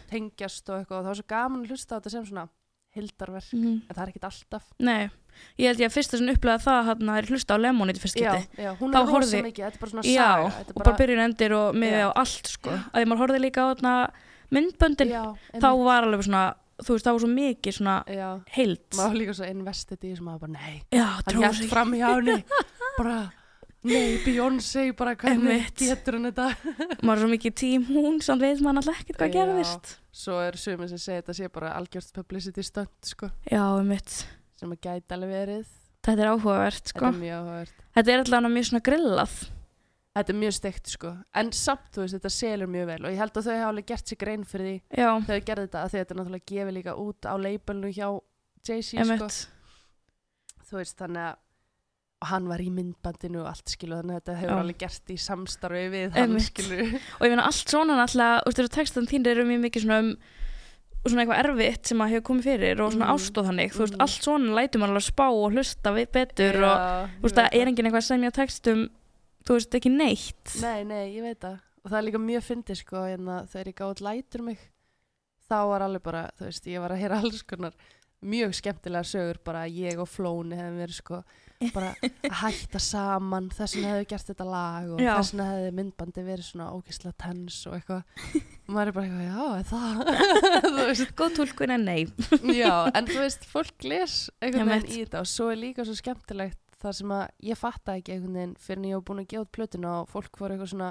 [0.10, 2.48] tengjast og eitthvað og þá er svo gaman að hlusta á þetta sem svona
[2.96, 5.10] hildarverk, Mm en það er ekkit alltaf Nei,
[5.58, 8.20] ég held ég að fyrsta sem upplega það hann að er hlusta á Lemonade fyrst
[8.22, 8.62] já, skipti.
[8.64, 10.98] já, hún er rosa mikið, þetta er bara svona Já, saga þetta og er bara
[11.02, 12.08] byrjun endir og miði Já.
[12.08, 12.70] á allt, sko.
[12.94, 13.94] Að því maður horfði líka á þarna
[14.54, 15.24] myndböndin, já,
[15.58, 16.44] þá var alveg svona,
[16.84, 18.28] þú veist, þá var svo mikið svona já,
[18.58, 18.84] heild.
[19.00, 21.70] maður líka svo invested í þessum að bara, nei, Já, hann sig.
[21.72, 22.38] fram hjá henni
[23.00, 23.18] bara,
[23.88, 26.50] nei, Beyoncé bara hvernig getur hann þetta?
[27.14, 29.96] Er svo mikið tím hún, samt veit maður alltaf ekkert hvað gerðist.
[30.24, 33.32] svo er sumi sem segir þetta sé bara algjört publicity stunt, sko.
[33.50, 34.24] Já, um mitt.
[34.60, 35.74] sem að gæti alveg verið.
[36.04, 37.06] Þetta er áhugavert, sko.
[37.06, 37.84] þetta er mjög áhugavert.
[37.98, 39.36] Þetta er alltaf mjög svona grillað.
[40.14, 43.00] Þetta er mjög steikt sko, en samt þú veist, þetta selur mjög vel.
[43.02, 44.76] Og ég held að þau hafa alveg gert sér grein fyrir því.
[45.02, 48.08] Já, þau gerði þetta að þetta er náttúrulega gefið líka út á labelnu hjá
[48.64, 49.30] Jay-Z sko,
[50.70, 51.40] þú veist, þannig að
[52.24, 54.60] og hann var í myndbandinu og allt skilu þannig að þetta hefur Já.
[54.64, 56.48] alveg gert í samstarfi við hann Einmitt.
[56.48, 56.78] skilu
[57.20, 60.14] Og ég meina allt svona náttúrulega, þú veist, textan þín eru mjög mikið svona um
[61.04, 63.16] svona eitthvað erfitt sem að hefur komið fyrir og svona Mhm.
[63.18, 64.02] ástóð þannig, þú veist, Mhm.
[64.06, 66.78] allt svona lætur maður alveg að spá og hlusta við betur og
[67.20, 68.90] þú veist, það er enginn eitthvað að semja textum,
[69.44, 70.62] þú veist, ekki neitt.
[70.62, 73.76] Nei, nei, ég veit það og það er líka mjög fyndið sko hérna, þegar ég
[73.76, 74.60] gáði lætur mig
[75.52, 77.74] þá var alveg bara, þú veist, ég var að heyra alls konar
[78.24, 81.24] mjög skemmtilega sögur bara að ég og Flóni hefum verið sko
[81.74, 85.12] bara að hætta saman þess vegna hefðu gert þetta lag og Já.
[85.18, 88.04] þess vegna hefði myndbandi verið svona ógeðslega tens og eitthvað.
[88.64, 91.14] Og maður er bara eitthvað, já, það?
[91.24, 92.02] Góð tólkun en nei.
[92.62, 95.96] já, en þú veist, fólk les einhvern veginn í þetta og svo er líka svo
[96.00, 99.30] skemmtilegt það sem að ég fatta ekki einhvern veginn fyrir en ég var búin að
[99.32, 100.90] gefa út plötuna og fólk voru eitthvað svona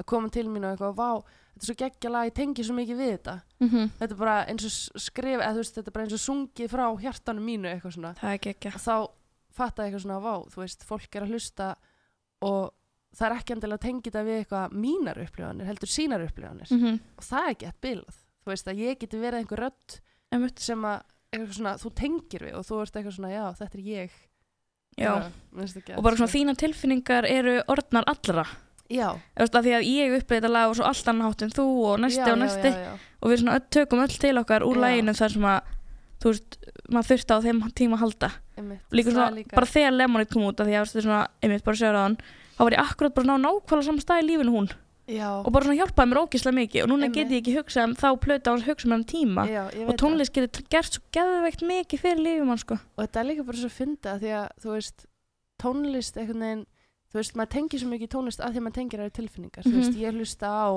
[0.00, 3.00] að koma til mín og eitthvað, vá, þetta er svo geggjala ég tengi svo mikið
[3.00, 3.34] við þetta.
[3.62, 6.22] Mm þetta er bara eins og skrif, eða þú veist, þetta er bara eins og
[6.22, 8.14] sungið frá hjartanum mínu eitthvað svona.
[8.20, 8.72] Það er ekki.
[8.72, 8.96] og þá
[9.56, 11.68] fatta eitthvað svona, vá, þú veist, fólk er að hlusta
[12.42, 12.72] og
[13.12, 16.98] það er ekki endilega að tengja þetta við eitthvað mínar upplifanir, heldur sínar upplifanir Mm
[17.18, 20.00] og það er ekki eitt bilað, þú veist, að ég geti verið einhver rödd
[20.32, 20.58] Emitt.
[20.58, 21.02] sem að
[21.52, 24.10] svona, þú tengir við og þú ert eitthvað svona, já, þetta er ég
[25.00, 25.08] Já.
[25.56, 28.44] Það Og bara svona þínar tilfinningar eru orðnar allra.
[28.44, 28.56] sko.
[28.92, 31.50] já, veist, að því að ég upplýði þetta lag og svo allt annan hátt en
[31.56, 34.62] þú og næsti já, og næsti já, já, og við svona tökum öll til okkar
[34.68, 34.82] úr Já.
[34.84, 35.70] læginu þar sem að
[36.20, 36.58] þú veist,
[36.92, 38.30] maður þurfti á þeim tíma að halda
[38.62, 38.84] einmitt.
[38.92, 41.20] líka svona, er líka, bara þegar Lemonade kom út að því að þú veist, svona,
[41.42, 42.16] einmitt bara sjöra á hann
[42.56, 44.70] þá var ég akkurat bara ná nákvæmlega saman stað í lífinu hún.
[45.12, 47.16] Já, og bara svona hjálpaði mér ógislega mikið og núna Einmitt.
[47.18, 49.42] get ég ekki hugsað um þá plötu á hans hugsa um hann tíma.
[49.50, 52.78] Já, og tónlist getur gert svo geðveikt mikið fyrir lífum hann sko.
[52.96, 53.68] Og þetta er líka bara svo
[54.14, 55.06] að því að þú veist,
[55.62, 56.62] tónlist einhvern veginn
[57.12, 59.72] þú veist, maður tengir svo mikið tónlist að því að maður tengir aðra tilfinningar, þú
[59.72, 59.80] Mhm.
[59.82, 60.68] veist, ég hlusta á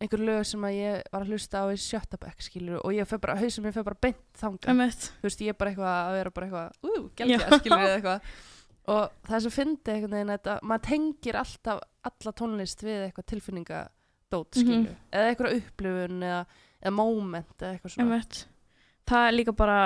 [0.00, 3.08] einhver lög sem að ég var að hlusta á í sjötta bekk, skilur, og ég
[3.08, 6.16] fer bara hausum ég fer bara beint einmitt, þú veist, ég er bara eitthvað að
[6.18, 8.20] vera bara eitthvað, ú, gælgja, skilur eða eitthvað.
[8.86, 14.52] Og það svo fyndið einhvern veginn að maður tengir alltaf alla tónlist við eitthvað tilfinningadót,
[14.56, 14.62] Mhm.
[14.62, 16.42] skilur eða eitthvað upplifun eða,
[16.82, 18.06] eða moment eða eitthvað svona.
[18.12, 18.46] Einmitt.
[19.06, 19.78] Það er líka bara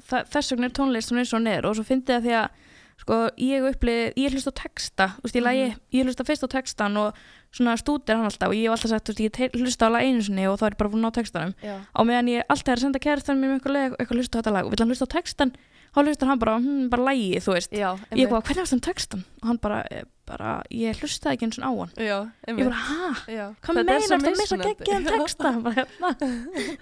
[0.00, 2.50] það, þess vegna er tónlist hún er svo neður og svo fyndi það því að
[2.96, 5.80] sko ég upplið, ég hlust á texta veist, ég, lagi, Mhm.
[5.92, 7.14] ég hlust á fyrst á textan og
[7.52, 10.22] svona stúdir hann alltaf og ég hef alltaf sagt, veist, ég hlusta á lag einu
[10.22, 12.68] sinni og þá er ég bara búin að ná textanum Já, á meðan ég alltaf
[12.68, 14.80] er að senda kærastan mér með eitthvað, lag- eitthvað hlusta á þetta lag og vill
[14.80, 15.52] hann hlusta á textan
[15.96, 18.80] þá hlustar hann bara, hm, bara lagi, þú veist já, ég eitthvað, hvernig varst hann
[18.80, 19.24] textan?
[19.42, 22.76] og hann bara, eh, bara ég hlustaði ekki eins og á hann Já, ég bara,
[22.76, 23.56] hæ?
[23.62, 24.84] Hvað Þetta er svo þetta missa mismunandi.
[24.84, 25.62] geggjum texta?
[25.62, 26.76] Bara, hérna.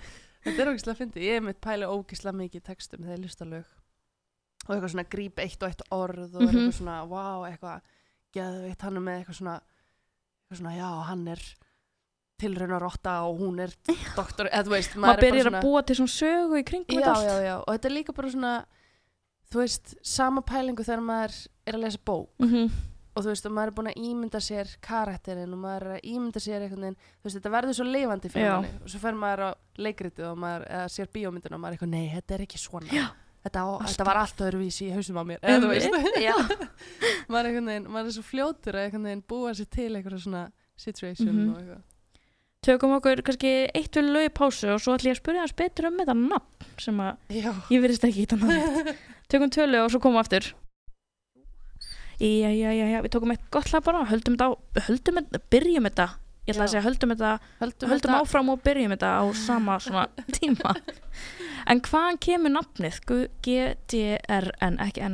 [0.45, 1.23] Þetta er ógislega fyndið.
[1.25, 3.65] Ég er mitt pæli ógislega mikið textum þegar ég lusta lög.
[4.67, 6.57] Og eitthvað svona gríp eitt og eitt orð og er Mhm.
[6.57, 7.81] eitthvað svona, vá, eitthvað
[8.35, 11.43] geðveitt, hann er með eitthvað svona eitthvað svona, já, hann er
[12.39, 13.71] tilrauna rotta og hún er
[14.17, 17.15] doktor, eða þú veist, maður byrjar svona, að búa til svona sögu í kringum já,
[17.23, 18.55] já, já, og þetta er líka bara svona
[19.53, 22.71] þú veist, sama pælingu þegar maður er að lesa bók Mhm.
[23.15, 26.05] og þú veist, og maður er búin að ímynda sér karakterinn og maður er að
[26.11, 29.13] ímynda sér einhvern veginn, þú veist, þetta verður svo lifandi fyrir manni og svo fer
[29.15, 32.59] maður á leikritið og maður sér bíómyndina og maður er eitthvað, nei, þetta er ekki
[32.59, 33.13] svona.
[33.45, 35.91] Þetta, á, þetta var allt öðruvísi í hausum á mér eða þú veist,
[37.33, 40.45] maður er veginn maður er svo fljótur að búa sér til eitthvað svona
[40.77, 41.51] situation Mhm.
[41.53, 41.83] og eitthvað.
[42.65, 45.53] Tökum okkur kannski eitt við lög í pásu og svo ætlum ég að spyrja hans
[45.53, 47.51] betur um þetta nafn sem að Já.
[47.69, 48.95] ég verðist ekki hitta nafn
[49.29, 50.47] tökum tvö lög og svo komum við aftur.
[52.25, 54.53] Já, já, já, já, við tókum eitt gott lag bara höldum þetta á,
[54.89, 56.07] höldum þetta, byrjum þetta
[56.45, 56.73] ég ætla að Já.
[56.75, 60.75] segja höldum þetta Höldum, höldum þetta- áfram og byrjum þetta á sama svona tíma.
[61.67, 62.99] En hvaðan kemur nafnið?
[63.45, 65.01] G-D-R-N, ekki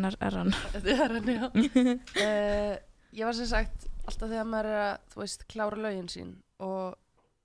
[1.04, 1.46] er hann, já.
[1.46, 2.74] uh,
[3.18, 6.96] ég var sem sagt alltaf þegar maður er að, þú veist, klára lögin sín og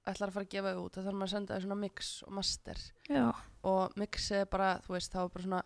[0.06, 2.10] ætlar að fara að gefa þau út þá þarf maður að senda þau svona mix
[2.26, 2.82] og master.
[3.10, 3.26] Já,
[3.66, 5.62] og mix er bara, þú veist, þá er bara svona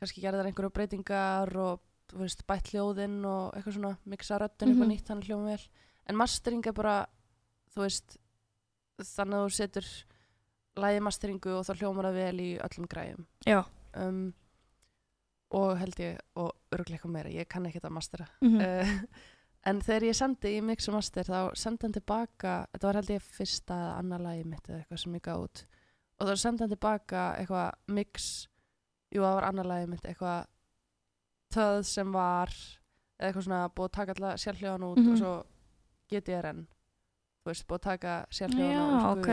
[0.00, 1.80] kannski gerðar einhverju breytingar og
[2.12, 4.92] þú veist, bætt hljóðinn og eitthvað svona mixa röddin eitthvað Mhm.
[4.94, 5.68] nýtt þannig hljóðum vel.
[6.08, 6.96] En mastering er bara,
[7.74, 8.16] þú veist
[9.02, 9.88] þannig að þú setur
[10.84, 13.26] lægi masteringu og þá hljómar það vel í öllum græjum.
[13.46, 13.60] Já.
[13.94, 14.32] Um,
[15.54, 18.26] og held ég og örglega eitthvað meira, ég kann ekki þetta mastera.
[18.42, 18.98] Mm uh,
[19.70, 23.12] en þegar ég sendi í mix og master þá sendi hann tilbaka þetta var held
[23.14, 25.62] ég fyrsta eða annað lagi mitt eða eitthvað sem ég gaf út.
[26.20, 28.26] Og þá sendi hann tilbaka eitthvað mix
[29.14, 30.44] jú það var annað lagi mitt eitthvað
[31.54, 35.10] töð sem var eða eitthvað svona búið að taka alltaf sérhljóðan út Mhm.
[35.14, 35.32] og svo
[36.12, 36.60] GTRN
[37.44, 39.28] þú veist búið að taka já, sérhljóðan ok.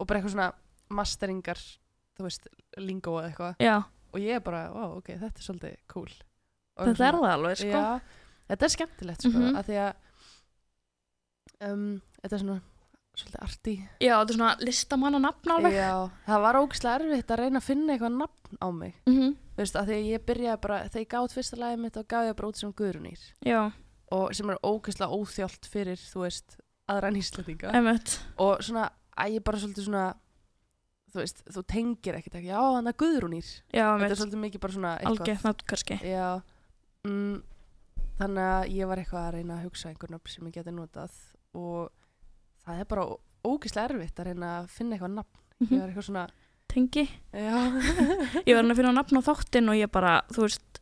[0.00, 0.52] og bara eitthvað svona
[0.90, 1.60] masteringar
[2.18, 3.54] þú veist lingo eða eitthvað.
[3.62, 3.76] Já,
[4.12, 6.10] og ég er bara, ó, ok, þetta er svolítið cool.
[6.80, 7.70] Og þetta er það alveg sko.
[7.70, 8.00] Já,
[8.50, 9.56] þetta er skemmtilegt sko, Mhm.
[9.56, 9.94] af því að
[11.70, 11.86] um,
[12.22, 12.58] þetta er svona
[13.20, 15.74] svolítið arti já, þetta er svona listamanna nafn alveg.
[15.76, 15.92] Já,
[16.26, 18.94] það var ógislega erfitt að reyna að finna eitthvað nafn á mig.
[19.06, 21.92] Mm Þú veist, af því að ég byrjaði bara, þegar ég gátt fyrsta lagið mitt
[21.98, 23.58] þá gaf ég bara út sem Guðrunýr já,
[24.10, 26.54] og sem er ógislega óþjált fyrir, þú veist,
[26.90, 28.88] aðra nýslandinga emitt og svona,
[29.20, 30.04] að ég bara svolítið svona
[31.10, 34.60] þú veist, þú tengir ekkert ekki, já, þannig að Guðrunýr já, þetta er svolítið mikið
[34.66, 35.96] bara svona algjörð nafn kannski.
[37.08, 37.40] Mm,
[38.20, 41.16] þannig að ég var eitthvað að reyna að hugsa einhvern nafn sem ég geti notað
[41.56, 41.88] og
[42.66, 43.06] það er bara
[43.50, 45.36] ógeðslega erfitt að reyna að finna eitthvað nafn.
[45.60, 45.80] Ég Mhm.
[45.80, 46.26] var eitthvað svona,
[46.70, 47.04] tengi.
[48.46, 50.79] Ég var að finna nafn á þáttin og ég bara, þú veist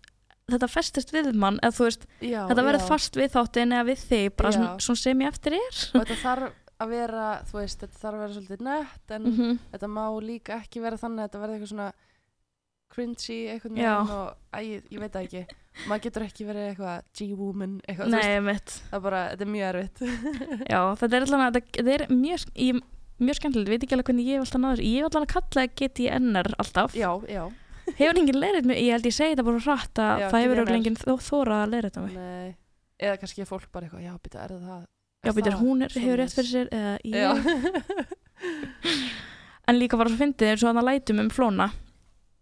[0.48, 4.02] þetta festist við mann, eða þú veist já þetta verður fast við þáttin eða við
[4.08, 5.78] þig bara svona, svona sem ég eftir er.
[5.92, 9.56] Og þetta þarf að vera, þú veist, þetta þarf að vera svolítið nett en -hmm.
[9.72, 11.88] þetta má líka ekki vera þannig að þetta verði eitthvað svona
[12.88, 15.42] cringy eitthvað neginn og æ, ég, ég veit ekki.
[15.86, 19.44] Maður getur ekki verið eitthvað G-woman, eitthvað, þú nei, veist, emitt það er bara, þetta
[19.44, 20.00] er mjög erfitt.
[20.72, 22.80] já, þetta er alltaf þetta, er mjög, ég,
[23.18, 25.34] mjög skemmtilegt, ég veit ekki alveg hvernig ég hef alltaf náður ég hef alltaf að
[25.34, 26.96] kalla GTNR alltaf.
[26.98, 27.44] Já, já,
[27.96, 30.56] hefur enginn leirið mig, ég held ég segi þetta bara hratt að Já, það hefur
[30.58, 32.54] örugglega enginn þó, þórað að þetta mig nei.
[32.98, 34.80] Eða kannski er fólk bara eitthvað, já, býta, er það
[35.26, 37.30] já, býtur, það hún er, hefur rétt fyrir sér eða Já.
[37.32, 38.08] ég,
[39.68, 41.70] en líka bara svo fyndið eins og hann að lætum um flóna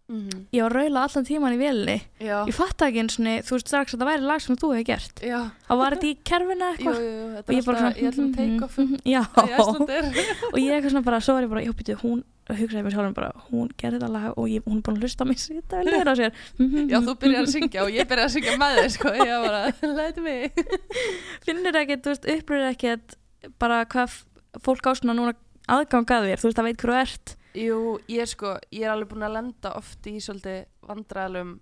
[0.07, 0.45] Mhm.
[0.55, 2.45] ég var raula allan tíman í vélni Já.
[2.47, 4.85] ég fatt ekki eins og þú veist strax að það væri lag sem þú hefur
[4.87, 5.39] gert Já.
[5.67, 8.77] og var þetta í kerfinu Jú, eitthvað og er ég bara ætlum að take off
[8.79, 12.23] um já, og ég eitthvað svona bara, svo var ég bara, já býtu, hún
[12.55, 15.25] hugsaði mér sjálfum bara, hún gerði þetta lag og ég, hún er búin að hlusta
[15.25, 16.37] á mig sýta vel niður á sér.
[16.91, 19.47] Já, þú byrjar að syngja og ég byrjar að syngja með þig, sko, ég var
[19.47, 20.61] bara, læti mig.
[21.47, 23.17] finnir ekkert, þú veist, upplýðir ekkert
[23.59, 24.15] bara hvað
[24.63, 25.33] fólk á svona núna
[25.67, 27.33] aðgang að þér, þú veist, það veit hverju ert.
[27.57, 27.79] Jú,
[28.13, 31.57] ég er sko, ég er alveg búin að lenda oft í svolítið vandræðalum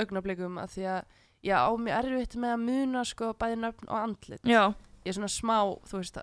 [0.00, 4.00] augnablikum að því að ég á mér erfitt með að muna sko bæði nöfn og
[4.00, 4.40] andlit.
[4.46, 4.72] já,
[5.04, 6.16] Ég er svona smá, þú veist,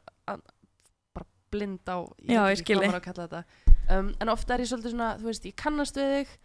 [1.52, 2.80] blind á, Já, veit ég
[3.88, 3.98] að.
[3.98, 6.36] Um, en ofta er ég svolítið svona, þú veist, ég kannast við þig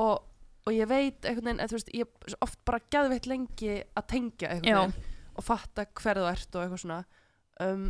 [0.00, 0.26] og,
[0.66, 4.52] og ég veit einhvern veginn, þú veist, ég er oft bara gæðveitt lengi að tengja
[4.54, 7.00] einhvern veginn og fatta hver þú ert og eitthvað svona.
[7.60, 7.88] Um,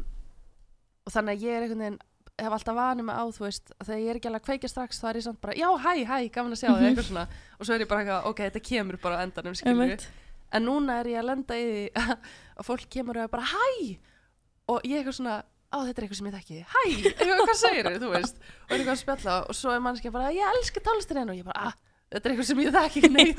[1.06, 2.00] og þannig að ég er einhvern veginn
[2.40, 4.70] hef alltaf vanið mig á, þú veist, að þegar ég er ekki alveg að kveikja
[4.72, 7.24] strax, þá er ég samt bara, já, hæ, hæ, gaman að sjá þig, eitthvað svona
[7.58, 10.06] og svo er ég bara ok, þetta kemur bara endanum, skilur
[10.50, 12.12] en núna er ég að lenda í því að,
[12.58, 13.66] að fólk kemur og er bara, hæ
[14.70, 15.36] og ég eitthvað svona,
[15.70, 16.58] á, þetta er eitthvað sem ég þekki.
[16.70, 16.80] Hæ,
[17.10, 18.40] eitthvað, hvað segir þau, þú veist?
[18.40, 21.46] Og er eitthvað að spjalla og svo er mannskja bara, ég elska tónlistin og ég
[21.46, 21.76] bara, ah,
[22.10, 23.38] þetta er eitthvað sem ég þekki ekki neitt.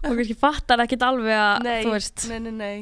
[0.00, 2.78] Og kannski fattar ekkert alveg að nei, þú veist, nei, nei, nei.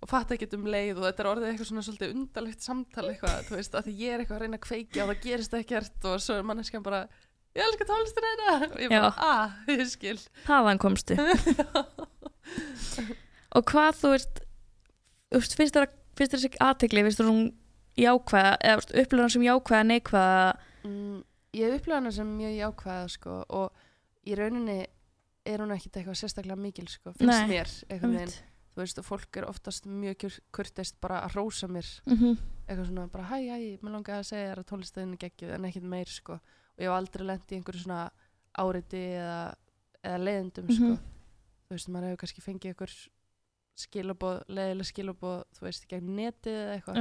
[0.00, 3.42] Og fatta ekki um leið og þetta er orðið eitthvað svona svolítið undarlegt samtal eitthvað,
[3.50, 6.22] þú veist, að ég er eitthvað að reyna að kveikja og það gerist ekkert og
[6.24, 7.02] svo er manneskjan bara
[7.52, 10.16] ég elska tónlistin eina og ég bara, ah, ég skil.
[10.46, 11.18] Þaðan komstu.
[13.50, 14.40] Og hvað þú veist
[15.30, 17.42] þú veist, finnst þér að- finnst þér þessi aðtegli finnst þér hún
[18.00, 20.44] jákvæða eða upplifur hann sem jákvæða neikvæða
[20.84, 21.18] mm,
[21.58, 23.72] ég upplifa hana sem mjög jákvæða sko, og
[24.28, 24.78] í rauninni
[25.50, 28.38] er hún ekkit eitthvað sérstaklega mikil sko, finnst Nei, mér veginn, einmitt.
[28.70, 32.36] þú veist, og fólk er oftast mjög kur- kurteist bara að rósa mér Mhm.
[32.68, 35.64] eitthvað svona bara hæ, hæ, mér langaði að segja þér að tónlistaðin er geggjuð en
[35.64, 38.10] ekkit meir sko og ég hef aldrei lent í einhverju svona
[38.58, 39.54] áriti eða,
[40.04, 41.00] eða leiðendum sko Mhm.
[41.66, 42.94] þú veist, maður hefur kannski fengið einhver
[43.78, 46.96] skilabóð, leðileg skilabóð þú veist, gegn netið eða eitthvað.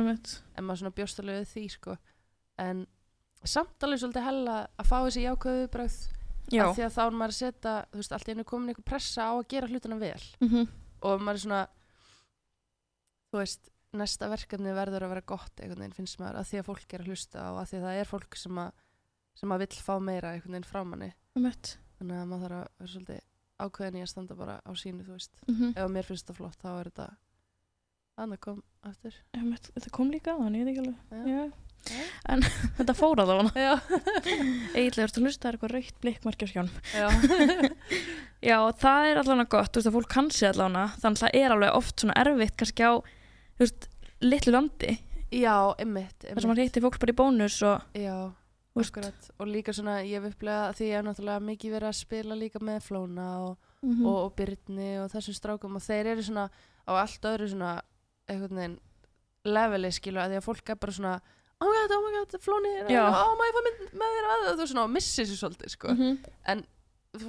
[0.55, 1.97] En maður svona bjóstalegu við því sko.
[2.59, 2.85] En
[3.43, 5.97] samt alveg svolítið hella að fá þessi jákvæðu bröð
[6.51, 8.87] já, af því að þá er maður að setja, þú veist, allt einu komin einhver
[8.91, 10.23] pressa á að gera hlutina vel.
[10.43, 10.67] Mhm,
[11.01, 11.61] og maður er svona
[13.29, 16.67] þú veist, næsta verkefni verður að vera gott einhvern veginn finnst maður að því að
[16.69, 18.83] fólk er að hlusta og að því að það er fólk sem að
[19.39, 21.09] sem að vill fá meira einhvern veginn frá manni
[21.97, 23.23] þannig að maður þarf að vera svolítið
[23.59, 25.33] ákveðin í að standa bara á sínu, þú veist.
[25.47, 27.09] Mhm, ef mér finnst það flott, þá er þetta
[28.19, 29.17] annað kom aftur.
[29.37, 31.01] Einmitt þetta kom líka á hann, ég veit ekki alveg.
[31.11, 31.25] Já.
[31.39, 31.51] já.
[32.27, 32.41] En
[32.77, 33.73] þetta fór að það hana já,
[34.75, 36.81] eiginlega ertu að hlusta, það er eitthvað raukt blikkmarki á skjánum.
[36.91, 37.07] Já.
[38.49, 41.33] Já, það er allavega gott, þú veist að fólk kann sér allavega, þannig að það
[41.41, 42.93] er alveg oft svona erfitt kannski á,
[43.57, 43.87] þú veist,
[44.23, 44.93] litlu landi,
[45.35, 46.61] já, einmitt, þar sem einmitt.
[46.69, 48.15] hittir fólk bara í bónus og, já,
[48.75, 49.31] akkurat.
[49.39, 52.59] Og líka svona, ég hef upplegað því ég hef náttúrulega mikið verið að spila líka
[52.61, 56.49] með Flóna og, mm og, og Byrni og þessum strákum og þeir eru svona
[56.85, 57.73] á allt öðru svona
[59.47, 61.13] leveli skilu að því að fólk er bara svona
[61.59, 64.85] oh my god, oh my god, Flóni oh my god, með þér að þú svona
[64.85, 65.87] og missi sér svolítið sko.
[65.95, 66.63] -hmm.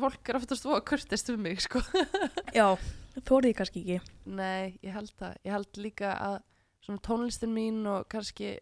[0.00, 1.80] fólk er oftast voða kurtist um mig sko.
[2.58, 2.78] Já,
[3.16, 4.00] þórið kannski ekki.
[4.24, 6.42] nei, ég held það, ég held líka að
[6.80, 8.58] svona tónlistin mín og kannski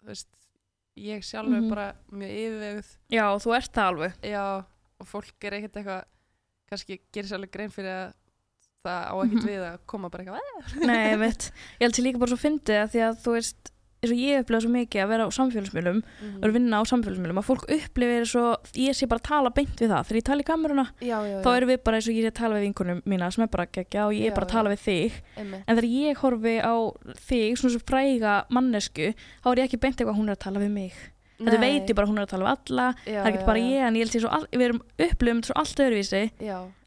[0.00, 0.28] þú veist,
[1.02, 1.68] ég sjálf er Mhm.
[1.70, 4.12] bara mjög yfirveguð Já, þú ert það alveg.
[4.22, 4.64] Já,
[5.00, 6.04] og fólk er ekkert eitthvað
[6.70, 8.12] kannski gerir sér alveg grein fyrir að
[8.84, 9.48] það á ekkert Mhm.
[9.48, 10.86] við að koma bara eitthvað.
[10.86, 13.70] Nei, ég veit, ég held sér líka bara svo fyndið að því að þú veist,
[13.98, 16.00] eins og ég upplifa svo mikið að vera á samfélagsmiðlum
[16.38, 18.44] og að vinna á samfélagsmiðlum að fólk upplifir svo,
[18.78, 21.38] ég sé bara tala beint við það, þegar ég tala í kameruna Já, já, já,
[21.42, 23.50] þá erum við bara eins og ég sé að tala við vinkunum mína sem er
[23.52, 25.18] bara geggja og ég er bara að tala við þig.
[25.36, 25.62] Einmitt.
[25.66, 26.74] en þegar ég horfi á
[27.28, 29.08] þig svona svo fræga mannesku
[29.42, 30.94] þá er ég ekki beint eitthvað að hún er að tala við mig.
[31.38, 33.82] Þetta veit ég bara hún er að tala við alla það er ekki bara ég
[33.88, 36.22] en ég held því við erum upplifum svo allt öðruvísi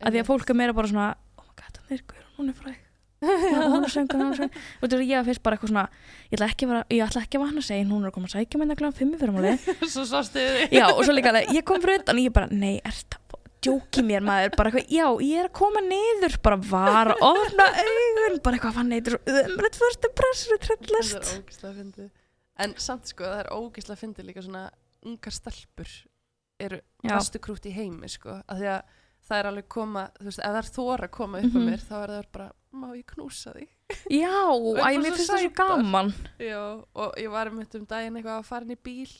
[0.04, 2.82] að því að fólk er meira bara svona oh my god,
[3.22, 5.88] hún er söngur, hún er söngur og þetta er ég að fyrst bara eitthvað svona
[6.32, 8.16] ég ætla ekki að, vera, ég ætla ekki að vana að segja hún er að
[8.18, 9.56] koma að sækja mér nefnilega fimm í fyrirmáli
[9.94, 12.50] Svo sástu þið já og svo líka alveg, ég kom fyrir utan og ég bara,
[12.50, 13.22] nei, er þetta
[13.62, 16.38] djóki mér maður, bara eitthvað, já, ég er að koma niður.
[16.46, 18.40] Bara var að opna augun.
[18.42, 20.62] Bara eitthvað fann svo umrætt fyrstu pressur
[21.78, 22.10] fyndið.
[22.62, 24.64] En samt sko, það er ógislega fyndið líka svona
[25.06, 25.94] ungar stelpur
[26.62, 26.82] eru
[29.32, 31.38] Að því að það er alveg koma, þú veist, ef það er þóra að koma
[31.40, 31.62] upp Mhm.
[31.62, 33.70] á mér þá er það bara, má ég knúsa þig?
[34.12, 34.36] Já,
[34.76, 36.14] mér svo finnst það svo gaman.
[36.40, 36.62] Já,
[36.96, 39.12] og ég var um um daginn eitthvað að fara inn í bíl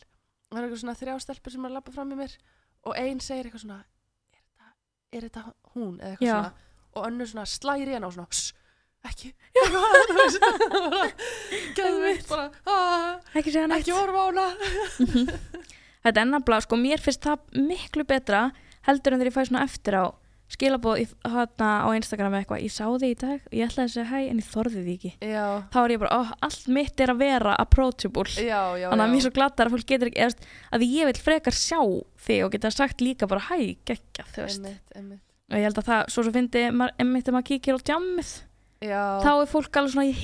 [0.50, 2.36] og það er eitthvað svona þrjá stelpur sem er að labba fram í mér
[2.84, 3.84] og ein segir eitthvað svona
[4.32, 4.66] er þetta,
[5.12, 5.42] er þetta
[5.74, 5.98] hún?
[6.00, 6.36] Eða eitthvað Já.
[6.36, 6.52] svona.
[6.94, 8.52] Og önnur svona slæri hérna og svona "Sss,
[9.08, 9.32] ekki.
[9.56, 11.08] Eitthvað, þú veist, bara,
[11.76, 13.86] geðvitt bara, "Ah, ekki segja neitt.
[13.86, 14.46] ekki á hana.
[16.04, 18.50] Þetta er nafnilega, sko, mér finnst það miklu betra
[18.88, 20.04] heldur en þegar ég fæ svona eftir á
[20.52, 24.18] skilabóð þarna á Instagram eitthvað, ég sá þig í dag ég ætlaði að segja hæ
[24.20, 25.12] en ég þorði því ekki.
[25.32, 28.28] Já, þá er ég bara, ó, allt mitt er að vera approachable.
[28.36, 31.08] Já, já, þannig að mér er svo glattar að fólk getur ekki eðast, að ég
[31.08, 31.80] vil frekar sjá
[32.26, 34.60] þig og geta sagt líka bara hæ, geggja þú veist.
[34.60, 35.22] Einmitt, einmitt.
[35.48, 38.34] og ég held að það, svo svo fyndi einmitt þegar maður kíkir á djammið
[38.82, 40.14] já, þá er fólk alveg svona í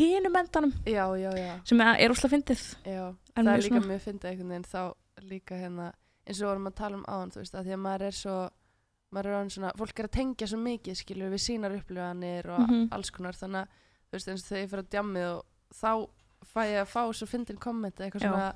[1.16, 2.66] já, já, sem er, úslega fyndið.
[3.38, 4.82] Það er líka mjög fyndið einhvern veginn þá
[5.28, 5.92] líka hérna
[6.28, 8.36] eins og vorum að tala um áðan þú veist að því að maður er svo
[9.10, 12.60] maður er orðinn svona, fólk er að tengja svo mikið skilur við sínar upplifanir og
[12.68, 12.88] Mhm.
[12.92, 13.68] alls konar þannig að
[14.08, 15.92] þú veist eins og þegar ég fyrir að djammið og þá
[16.44, 18.28] fæ ég að fá svo fyndin komment eitthvað Já.
[18.28, 18.54] svona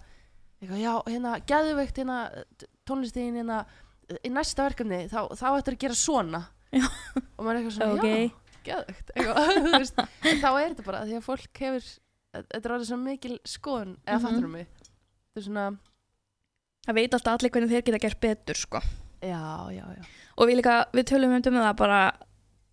[0.62, 2.44] eitthvað, já, hérna, geðveikt hérna,
[2.86, 3.64] tónlistin hérna
[4.22, 6.84] í næsta verkefni, þá, þá ættir að gera svona Já.
[7.38, 8.32] og maður er eitthvað svona, Ok.
[8.68, 8.76] já,
[9.16, 9.36] eitthvað,
[9.72, 11.88] þú veist, þá er þetta bara því að fólk hefur,
[12.36, 14.22] þetta er orðið svo mikil skoðun, eða Mhm.
[14.28, 15.78] fattur um mig þetta er svona,
[16.86, 18.82] það veit alltaf allir hvernig þeir geta gert betur sko.
[19.22, 20.02] já, já, já.
[20.36, 22.02] Og við líka, við tölum um það bara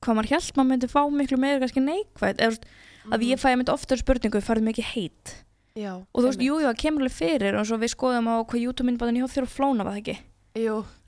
[0.04, 2.66] hvað maður held maður myndi fá miklu meira kannski eða þú veist,
[3.10, 5.34] að ég fæ myndi oftar spurningu, farið mikið heit
[5.76, 6.48] já, og þú veist, einmitt.
[6.48, 9.48] jú, jú, það kemur alveg fyrir og svo við skoðum á hvað YouTube-myndbæðin hjá þér
[9.48, 10.18] og flóna var það ekki?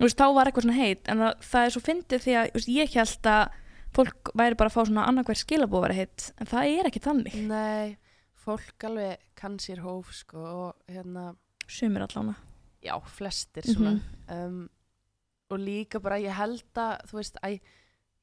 [0.02, 2.72] Veist, þá var eitthvað svona heit en það, það er svo fyndið því að veist,
[2.72, 3.58] ég held að
[3.92, 7.04] fólk væri bara að fá svona annarkvæð skilabóð að vera heit en það er ekki
[7.08, 7.98] þannig, nei
[8.42, 11.32] fólk alveg kann sér hóf sko, og hérna,
[11.70, 12.38] sumir allána
[12.84, 13.98] já, flestir svona.
[14.32, 14.64] Um,
[15.52, 17.60] og líka bara ég held að þú veist, æ,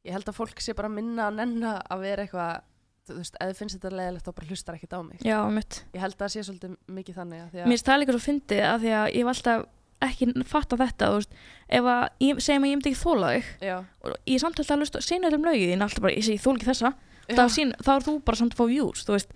[0.09, 2.61] ég held að fólk sé bara minna að nenna að vera eitthvað
[3.09, 5.25] þú veist, ef þið finnst þetta leiðilegt þá bara hlustar ekkert á mig.
[5.25, 8.15] Já, mitt, ég held að það sé svolítið mikið þannig að að mér það líka
[8.17, 9.67] svo fyndið að því að ég hef alltaf
[10.09, 11.33] ekki fatta þetta, þú veist.
[11.79, 14.77] Ef að, ég, segjum að ég myndi ekki þóla þig já, og ég samt alltaf
[14.77, 16.93] að lusta sína um lögið alltaf bara, ég segi þól ekki þessa
[17.29, 19.35] þá, sín, þá er þú bara samt að fá views þú veist,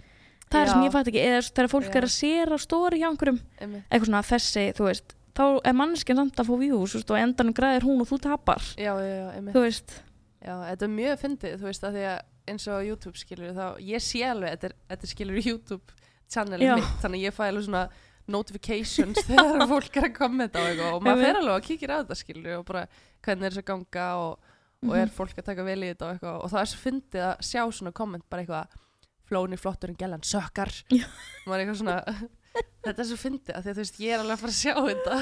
[0.53, 1.97] það er sem ég fatt ekki eða þegar fólk Já.
[2.01, 3.85] er að séra stóri hjá einhverjum einmitt.
[3.89, 7.23] eitthvað svona þessi, þú veist þá er mannskinn samt að fá views veist, og á
[7.25, 9.55] endanum græðir hún og þú tapar já, já, já, einmitt.
[9.57, 9.97] þú veist,
[10.45, 12.21] já, þetta er mjög fyndið þú veist að því að
[12.53, 15.99] eins og á YouTube skilur þá ég sé alveg, þetta er, þetta er skilur YouTube
[16.33, 16.75] channel Já.
[16.77, 17.83] mitt, þannig að ég fæ alveg svona
[18.33, 21.29] notifications þegar fólk er að kommenta á eitthvað og maður Einmitt.
[21.29, 22.85] fer alveg að kíkir á þetta skilur og bara
[23.25, 24.55] hvernig er þess að ganga og,
[24.87, 27.27] og er fólk að taka vel í þetta og eitthvað og það er svo fyndið
[27.29, 28.79] að sjá svona komment bara eitthvað
[29.33, 30.73] flóni flottur en gellan sökkar.
[30.93, 31.99] Maður er eitthvað svona
[32.85, 34.61] þetta er svo fyndið að því að þú veist ég er alveg að fara að
[34.61, 35.19] sjá þetta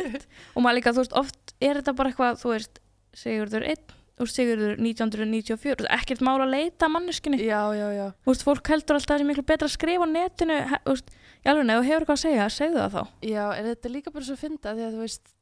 [0.54, 2.80] og maður líka, þú veist, oft er þetta bara eitthvað, þú veist,
[3.14, 7.86] Sigurður 1 og Sigurður 1994 þú veist, ekkert mál að leita að manneskunni já, já,
[7.94, 10.58] já, þú veist, fólk heldur alltaf að það er miklu betra að skrifa á netinu,
[10.74, 13.02] þú veist, í alveg ef þú hefur eitthvað að segja, segðu það þá.
[13.30, 15.34] Já en þetta er líka bara svo fyndið að því að þú veist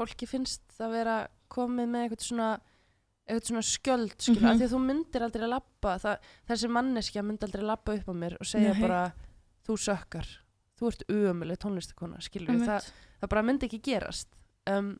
[0.00, 1.16] fólki finnst það vera
[1.52, 2.50] komið með eitthvað svona
[3.30, 4.50] eitthvað svona skjöld skilur, Mhm.
[4.50, 6.16] af því að þú myndir aldrei að labba það,
[6.48, 8.80] þessi manneskja myndi aldrei að labba upp á mér og segja Nei.
[8.80, 9.12] bara
[9.66, 10.26] þú sökkar,
[10.80, 12.18] þú ert umulig tónlistakona
[12.66, 14.28] það, það bara myndi ekki gerast
[14.66, 14.98] um,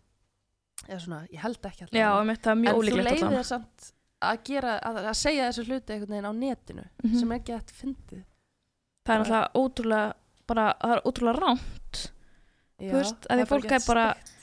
[0.89, 2.27] eða svona, ég held ekki alltaf já, en
[2.75, 2.81] þú
[3.21, 3.41] allavega.
[3.41, 7.19] það samt að gera, að, að segja þessu hluti einhvern veginn á netinu Mhm.
[7.21, 8.25] sem er ekki að fyndið
[9.07, 10.13] það er alltaf ótrúlega
[10.47, 12.11] bara, það er ótrúlega rámt
[12.81, 14.37] Já, veist, að því fólk er bara- steikt.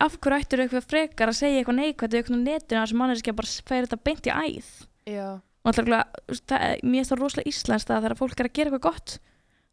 [0.00, 2.98] Af hverju ættir eitthvað frekar að segja eitthvað neikvægt í eitthvað á netinu þar sem
[3.02, 4.70] manneskja bara færi þetta beint í æð?
[5.10, 5.28] Já,
[5.64, 8.86] og alltaf, er- mér finnst það rosalega íslenskt að þegar fólk er að gera eitthvað
[8.88, 9.18] gott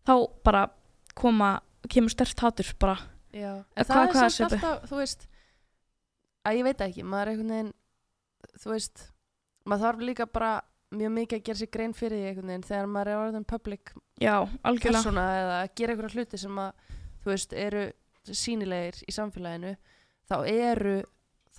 [0.10, 0.64] þá bara
[1.20, 1.52] koma
[1.90, 2.98] kemur stert hátur bara.
[3.34, 5.28] Hvað- það er er samt alltaf, þú veist
[6.46, 7.74] að ég veit ekki, maður er einhvern veginn
[8.64, 9.06] þú veist,
[9.66, 10.52] maður þarf líka bara
[10.92, 13.92] mjög mikið að gera sér grein fyrir því einhvern veginn þegar maður er orðin public
[14.98, 16.72] persóna eða að gera einhverja hluti sem að
[17.24, 17.84] þú veist, eru
[18.30, 19.76] sínilegir í samfélaginu
[20.30, 20.98] þá eru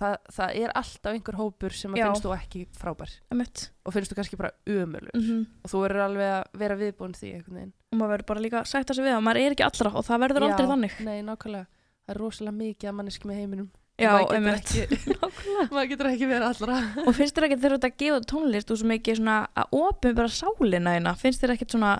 [0.01, 2.05] það, það er alltaf einhver hópur sem að Já.
[2.09, 3.11] finnst þú ekki frábær.
[3.31, 3.69] Einmitt.
[3.85, 5.45] og finnst þú kannski bara umölu Mhm.
[5.63, 7.73] og þú verður alveg að vera viðbúin því einhvern veginn.
[7.91, 10.05] Og maður verður bara líka að sætta sig við það maður er ekki allra og
[10.07, 10.93] það verður aldrei Já, þannig.
[11.05, 11.67] Nei, nákvæmlega,
[12.07, 13.69] það er rosalega mikið að manneski með heiminum.
[14.01, 14.71] Já, maður getur einmitt.
[14.71, 15.69] ekki- Nákvæmlega.
[15.71, 16.77] maður getur ekki verið allra.
[17.05, 19.37] Og finnst þér ekki þegar þú ert að gefa út tónlist og svo mikið svona
[19.53, 21.91] að opið bara sálina þína finnst þér ekkert svona,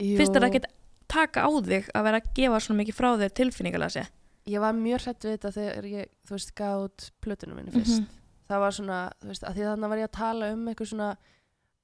[0.00, 0.66] finnst þér ekkert
[1.06, 4.06] taka á þig að vera að gefa svona mikið frá þér tilfinningalega sé
[4.46, 8.08] Ég var mjög hrætt við þetta þegar ég, þú veist, út plötunum minni fyrst Mhm.
[8.50, 11.16] það var svona, þú veist, að því þannig var ég að tala um eitthvað svona,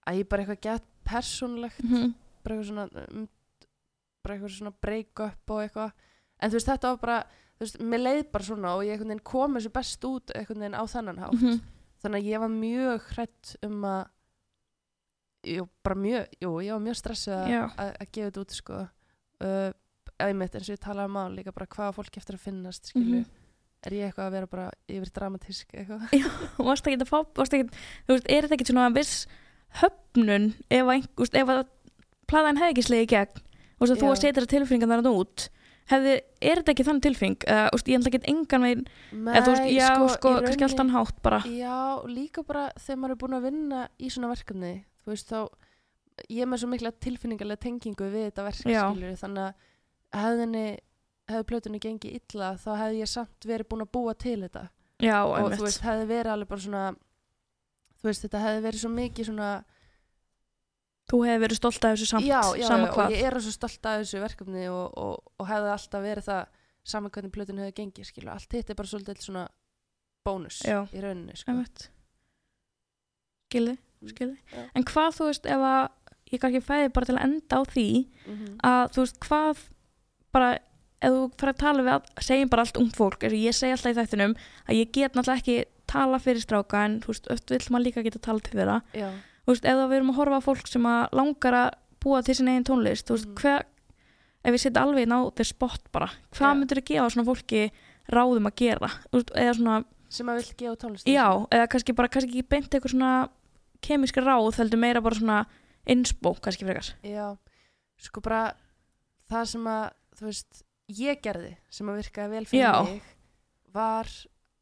[0.06, 2.14] að ég bara eitthvað gett persónlegt, Mhm.
[2.44, 3.28] bara eitthvað svona um,
[4.22, 5.92] bara eitthvað svona break up og eitthvað,
[6.40, 7.22] en þú veist, þetta var bara
[7.56, 10.60] þú veist, mér leið bara svona og ég einhvern veginn kom þessu best út einhvern
[10.60, 11.60] veginn á þennan hátt Mhm.
[12.02, 14.08] þannig að ég var mjög hrætt um að
[15.46, 17.32] jú, bara mjög, jú, ég var mjög stressið
[17.78, 18.88] að gefa þetta út sko
[19.40, 19.72] uh,
[20.28, 22.90] einmitt eins og ég talaði um á líka bara hvað á fólki eftir að finnast
[22.92, 23.26] skilu, Mhm.
[23.86, 26.02] er ég eitthvað að vera bara yfir dramatísk eitthvað
[26.60, 27.70] og varst ekki að fá varst ekki,
[28.08, 29.26] þú veist, er þetta ekki svona viss
[29.80, 31.62] höfnun ef að, veist, ef að
[32.30, 33.40] platan hefði ekki slegið í gegn
[33.80, 34.12] og þú að þú Já.
[34.12, 35.46] að setja þetta tilfinningan þarna út
[35.90, 36.12] hefði,
[36.50, 38.84] er þetta ekki þannig tilfinning þú veist, ég ætla ekki engan veginn
[39.24, 41.78] eða þú veist, já, sko, í kannski allt hann hátt bara já,
[42.10, 44.72] líka bara þegar maður er búin að vinna í svona verkefni
[45.06, 45.40] þú veist þá
[46.28, 48.82] ég er með svo mikla tilfinningarlega tengingu við þetta verk Já.
[48.92, 49.66] skilur, þannig að
[50.14, 50.64] hefðinni
[51.30, 54.64] hefði plötunni gengið illa þá hefði ég samt verið búin að búa til þetta
[55.00, 56.84] já, og einmitt þú veist, hefði verið alveg bara svona
[58.00, 59.50] þú veist, þetta hefði verið svo mikið svona
[61.10, 63.86] þú hefði verið stolt af þessu samt já, já, já, og ég er svo stolt
[63.86, 66.42] af þessu verkefni og, og, og hefði alltaf verið það
[66.90, 69.46] saman hvernig plötun hefði gengið skilur, allt hitt er bara svolítið svona
[70.26, 70.82] bónus Já.
[70.92, 71.50] í rauninni sko.
[71.54, 71.86] einmitt
[73.50, 73.76] skilði,
[74.10, 74.64] skilði Já.
[74.78, 75.82] en hvað þú veist ef að
[76.30, 77.86] ég kannski fæði bara til að enda á því
[78.26, 78.50] Mhm.
[78.66, 79.62] að þú veist hvað
[80.32, 80.58] bara
[81.00, 83.56] ef þú fyrir að tala við að segjum bara allt ungt fólk eins og ég
[83.56, 84.34] segi alltaf í þættinum
[84.68, 88.02] að ég get náttúrulega ekki tala fyrir stráka en þú veist, öll vill maður líka
[88.06, 88.76] geta tala til þeirra.
[88.94, 89.08] Já,
[89.46, 91.70] þú veist, ef við erum að horfa fólk sem að langar að
[92.00, 93.40] búa til sinni eigin tónlist þú veist, Mhm.
[93.40, 93.64] hver
[94.44, 96.54] ef við setja alveg inn á þeir spott bara hvað Já.
[96.60, 97.70] myndir þú gefa svona fólki
[98.08, 98.88] ráðum að gera?
[99.10, 102.48] Þú veist, eða svona, sem að vill gefa tónlist já, eða kannski bara kannski ekki
[102.48, 103.28] beint eitthvað svona
[103.82, 105.46] kemíska ráð heldur meira bara svona
[105.88, 106.94] innspó kannski frekar.
[107.02, 107.36] Já,
[107.98, 108.54] sko bara
[109.30, 112.72] það sem að, þú veist ég gerði, sem að virkaði vel fyrir Já.
[112.86, 113.02] mig
[113.74, 114.10] var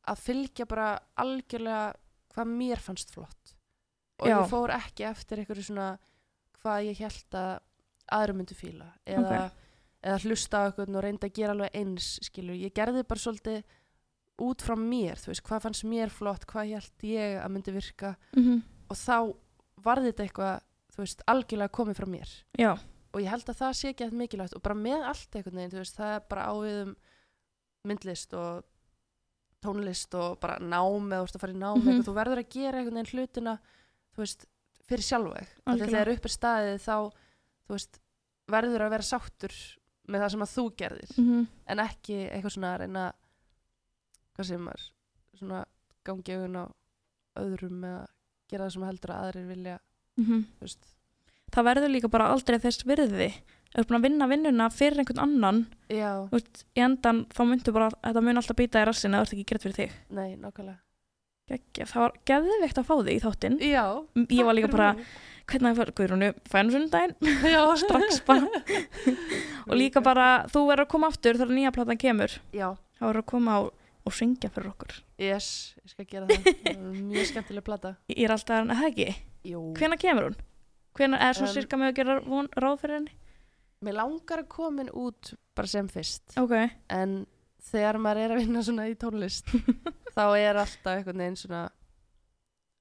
[0.09, 0.91] að fylgja bara
[1.21, 1.95] algjörlega
[2.35, 3.55] hvað mér fannst flott
[4.19, 4.37] og Já.
[4.37, 5.89] ég fór ekki eftir einhverju svona
[6.59, 7.51] hvað ég held að
[8.19, 9.49] aðra myndu fíla eða,
[10.03, 13.77] eða hlusta á eitthvað og reynda að gera alveg eins skilur, ég gerði bara svolítið
[14.39, 18.15] út frá mér, þú veist, hvað fannst mér flott hvað held ég að myndi virka
[18.37, 18.63] mm -hmm.
[18.89, 19.19] og þá
[19.83, 20.61] var þetta eitthvað
[20.95, 22.79] þú veist, algjörlega komið frá mér já,
[23.19, 25.73] og ég held að það sé ekki að mikilvægt og bara með allt einhvern veginn,
[25.75, 26.93] þú veist, það er bara ávið um
[27.89, 28.65] myndlist og
[29.65, 31.89] tónlist og bara nám eða þú veist að fara í nám, Mhm.
[31.89, 33.55] eitthvað, þú verður að gera einhvern veginn hlutina,
[34.15, 34.47] þú veist
[34.89, 35.49] fyrir sjálfveg,
[35.91, 36.97] þegar upp er staðið þá,
[37.67, 37.99] þú veist
[38.49, 39.55] verður að vera sáttur
[40.09, 43.13] með það sem að þú gerðir, mm en ekki eitthvað svona að reyna
[44.39, 44.85] hvað sem maður
[45.39, 45.65] svona
[46.05, 46.65] gangi augun á
[47.37, 48.07] öðrum eða
[48.49, 49.79] gera það sem heldur að aðrir vilja
[50.17, 50.87] mm þú veist.
[51.55, 53.31] Það verður líka bara aldrei þess virði.
[53.69, 55.59] Þú ert búin að vinna vinnuna fyrir einhvern annan
[56.33, 59.35] veist, í endan þá myndu bara þetta mun alltaf býta í rassin eða þú ert
[59.37, 59.97] ekki gert fyrir þig.
[60.17, 60.79] Nei, nákvæmlega.
[61.49, 63.59] Það var geðveikt að fá þig í þáttinn.
[63.65, 63.85] Já,
[64.29, 64.89] ég var líka bara,
[65.49, 67.15] hvernig það fyrir Guðrúnu, fænum sundaginn
[67.49, 68.63] já, strax bara.
[69.69, 72.37] Og líka bara, þú verður að koma aftur þegar nýja platan kemur.
[72.57, 72.69] Já,
[73.01, 73.61] þá verður að koma á
[74.09, 74.99] og syngja fyrir okkur.
[75.21, 75.49] Yes,
[75.85, 76.53] ég skal gera það.
[76.65, 77.95] Það er mjög skemmtileg plata.
[78.13, 79.09] Ég er alltaf, að það ekki,
[79.49, 79.65] Jú.
[79.77, 80.39] hvenær kemur hún?
[80.99, 83.17] Hvenær er svo Um, cirka með að gera von, ráð fyrir henni?
[83.85, 86.55] mér langar að koma inn út bara sem fyrst ok,
[86.95, 87.21] en
[87.71, 89.53] þegar maður er að vinna svona í tónlist
[90.17, 91.63] þá er alltaf einhvern veginn svona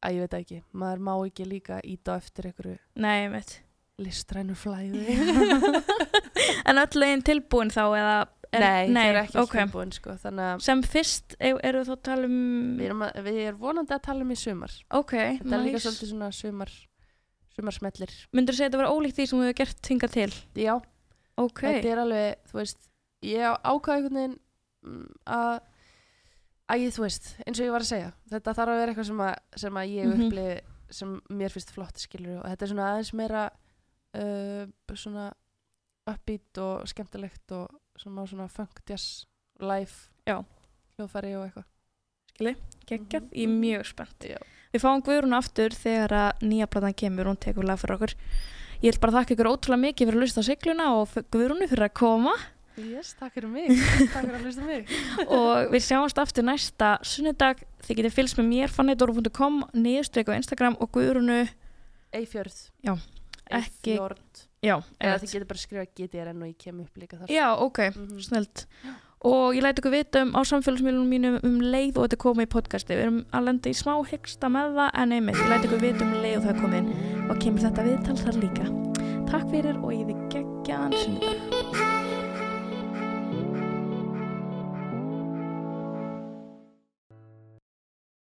[0.06, 3.44] að ég veit ekki, maður má ekki líka íta eftir einhverju nei,
[4.02, 5.18] listrænu flæði
[6.70, 8.18] en öll leginn tilbúin þá eða
[8.54, 9.46] er, nei, þau eru ekki ok.
[9.46, 9.64] okay.
[9.64, 10.18] tilbúin sko,
[10.66, 12.44] sem fyrst e- eru þá að tala um
[12.80, 15.78] við erum, að, við erum vonandi að tala um í sumar ok, þetta er líka
[15.78, 15.86] nice.
[15.86, 16.78] svolítið svona sumar
[17.58, 20.30] sumarsmellir myndur þú segja þetta vera ólíkt því sem þú hefur gert hingað til
[20.64, 20.76] já,
[21.38, 22.90] ok, þetta er alveg, þú veist
[23.28, 24.38] ég ákvaði einhvern veginn
[24.86, 25.60] mm, að
[26.68, 29.10] að ég, þú veist, eins og ég var að segja þetta þarf að vera eitthvað
[29.12, 30.26] sem að, sem að ég Mhm.
[30.28, 30.58] upplifi
[30.98, 33.46] sem mér finnst flott skilur og þetta er svona aðeins meira
[34.16, 35.26] uh, svona
[36.08, 39.26] upbeat og skemmtilegt og svona, svona funk jazz
[39.60, 40.44] live Já.
[40.98, 41.66] hljóðfæri og eitthvað
[42.88, 43.34] geggjað, Mhm.
[43.34, 44.38] ég er mjög spennt Já.
[44.78, 48.14] Við fáum Guðrún aftur þegar að nýja platan kemur hún tekur lag fyrir okkur.
[48.78, 51.88] Ég vil bara þakka ykkur ótrúlega mikið fyrir að lusta á sigluna og Guðrúnu fyrir
[51.90, 52.36] að koma.
[52.78, 53.72] Yes, takk fyrir mig,
[54.14, 54.92] takk fyrir að hlusta á mig.
[55.34, 57.64] Og við sjáumst aftur næsta sunnudag.
[57.88, 61.40] Þið getið fylgst með mér fannidóru.com niðurstreik á Instagram og Guðrúnu.
[62.14, 62.94] Eifjörð Já,
[63.50, 67.34] ekki- Eifjörð já, eða þið getur bara skrifa GTRN og ég kem upp líka þar.
[67.34, 68.22] Já, ok, Mhm.
[68.30, 68.68] snilt
[69.26, 72.52] og ég læti ykkur vita um á samfélagsmiðlunum mínum um leið og þetta komið í
[72.54, 72.94] podcasti.
[72.94, 76.06] Við erum að lenda í smá hyggsta með það en einmitt, ég læti ykkur vita
[76.06, 76.92] um leið og það komið inn.
[77.28, 78.66] Og kemur þetta viðtal þar líka.
[79.28, 81.37] Takk fyrir og ég þið geggjaðan sunnudag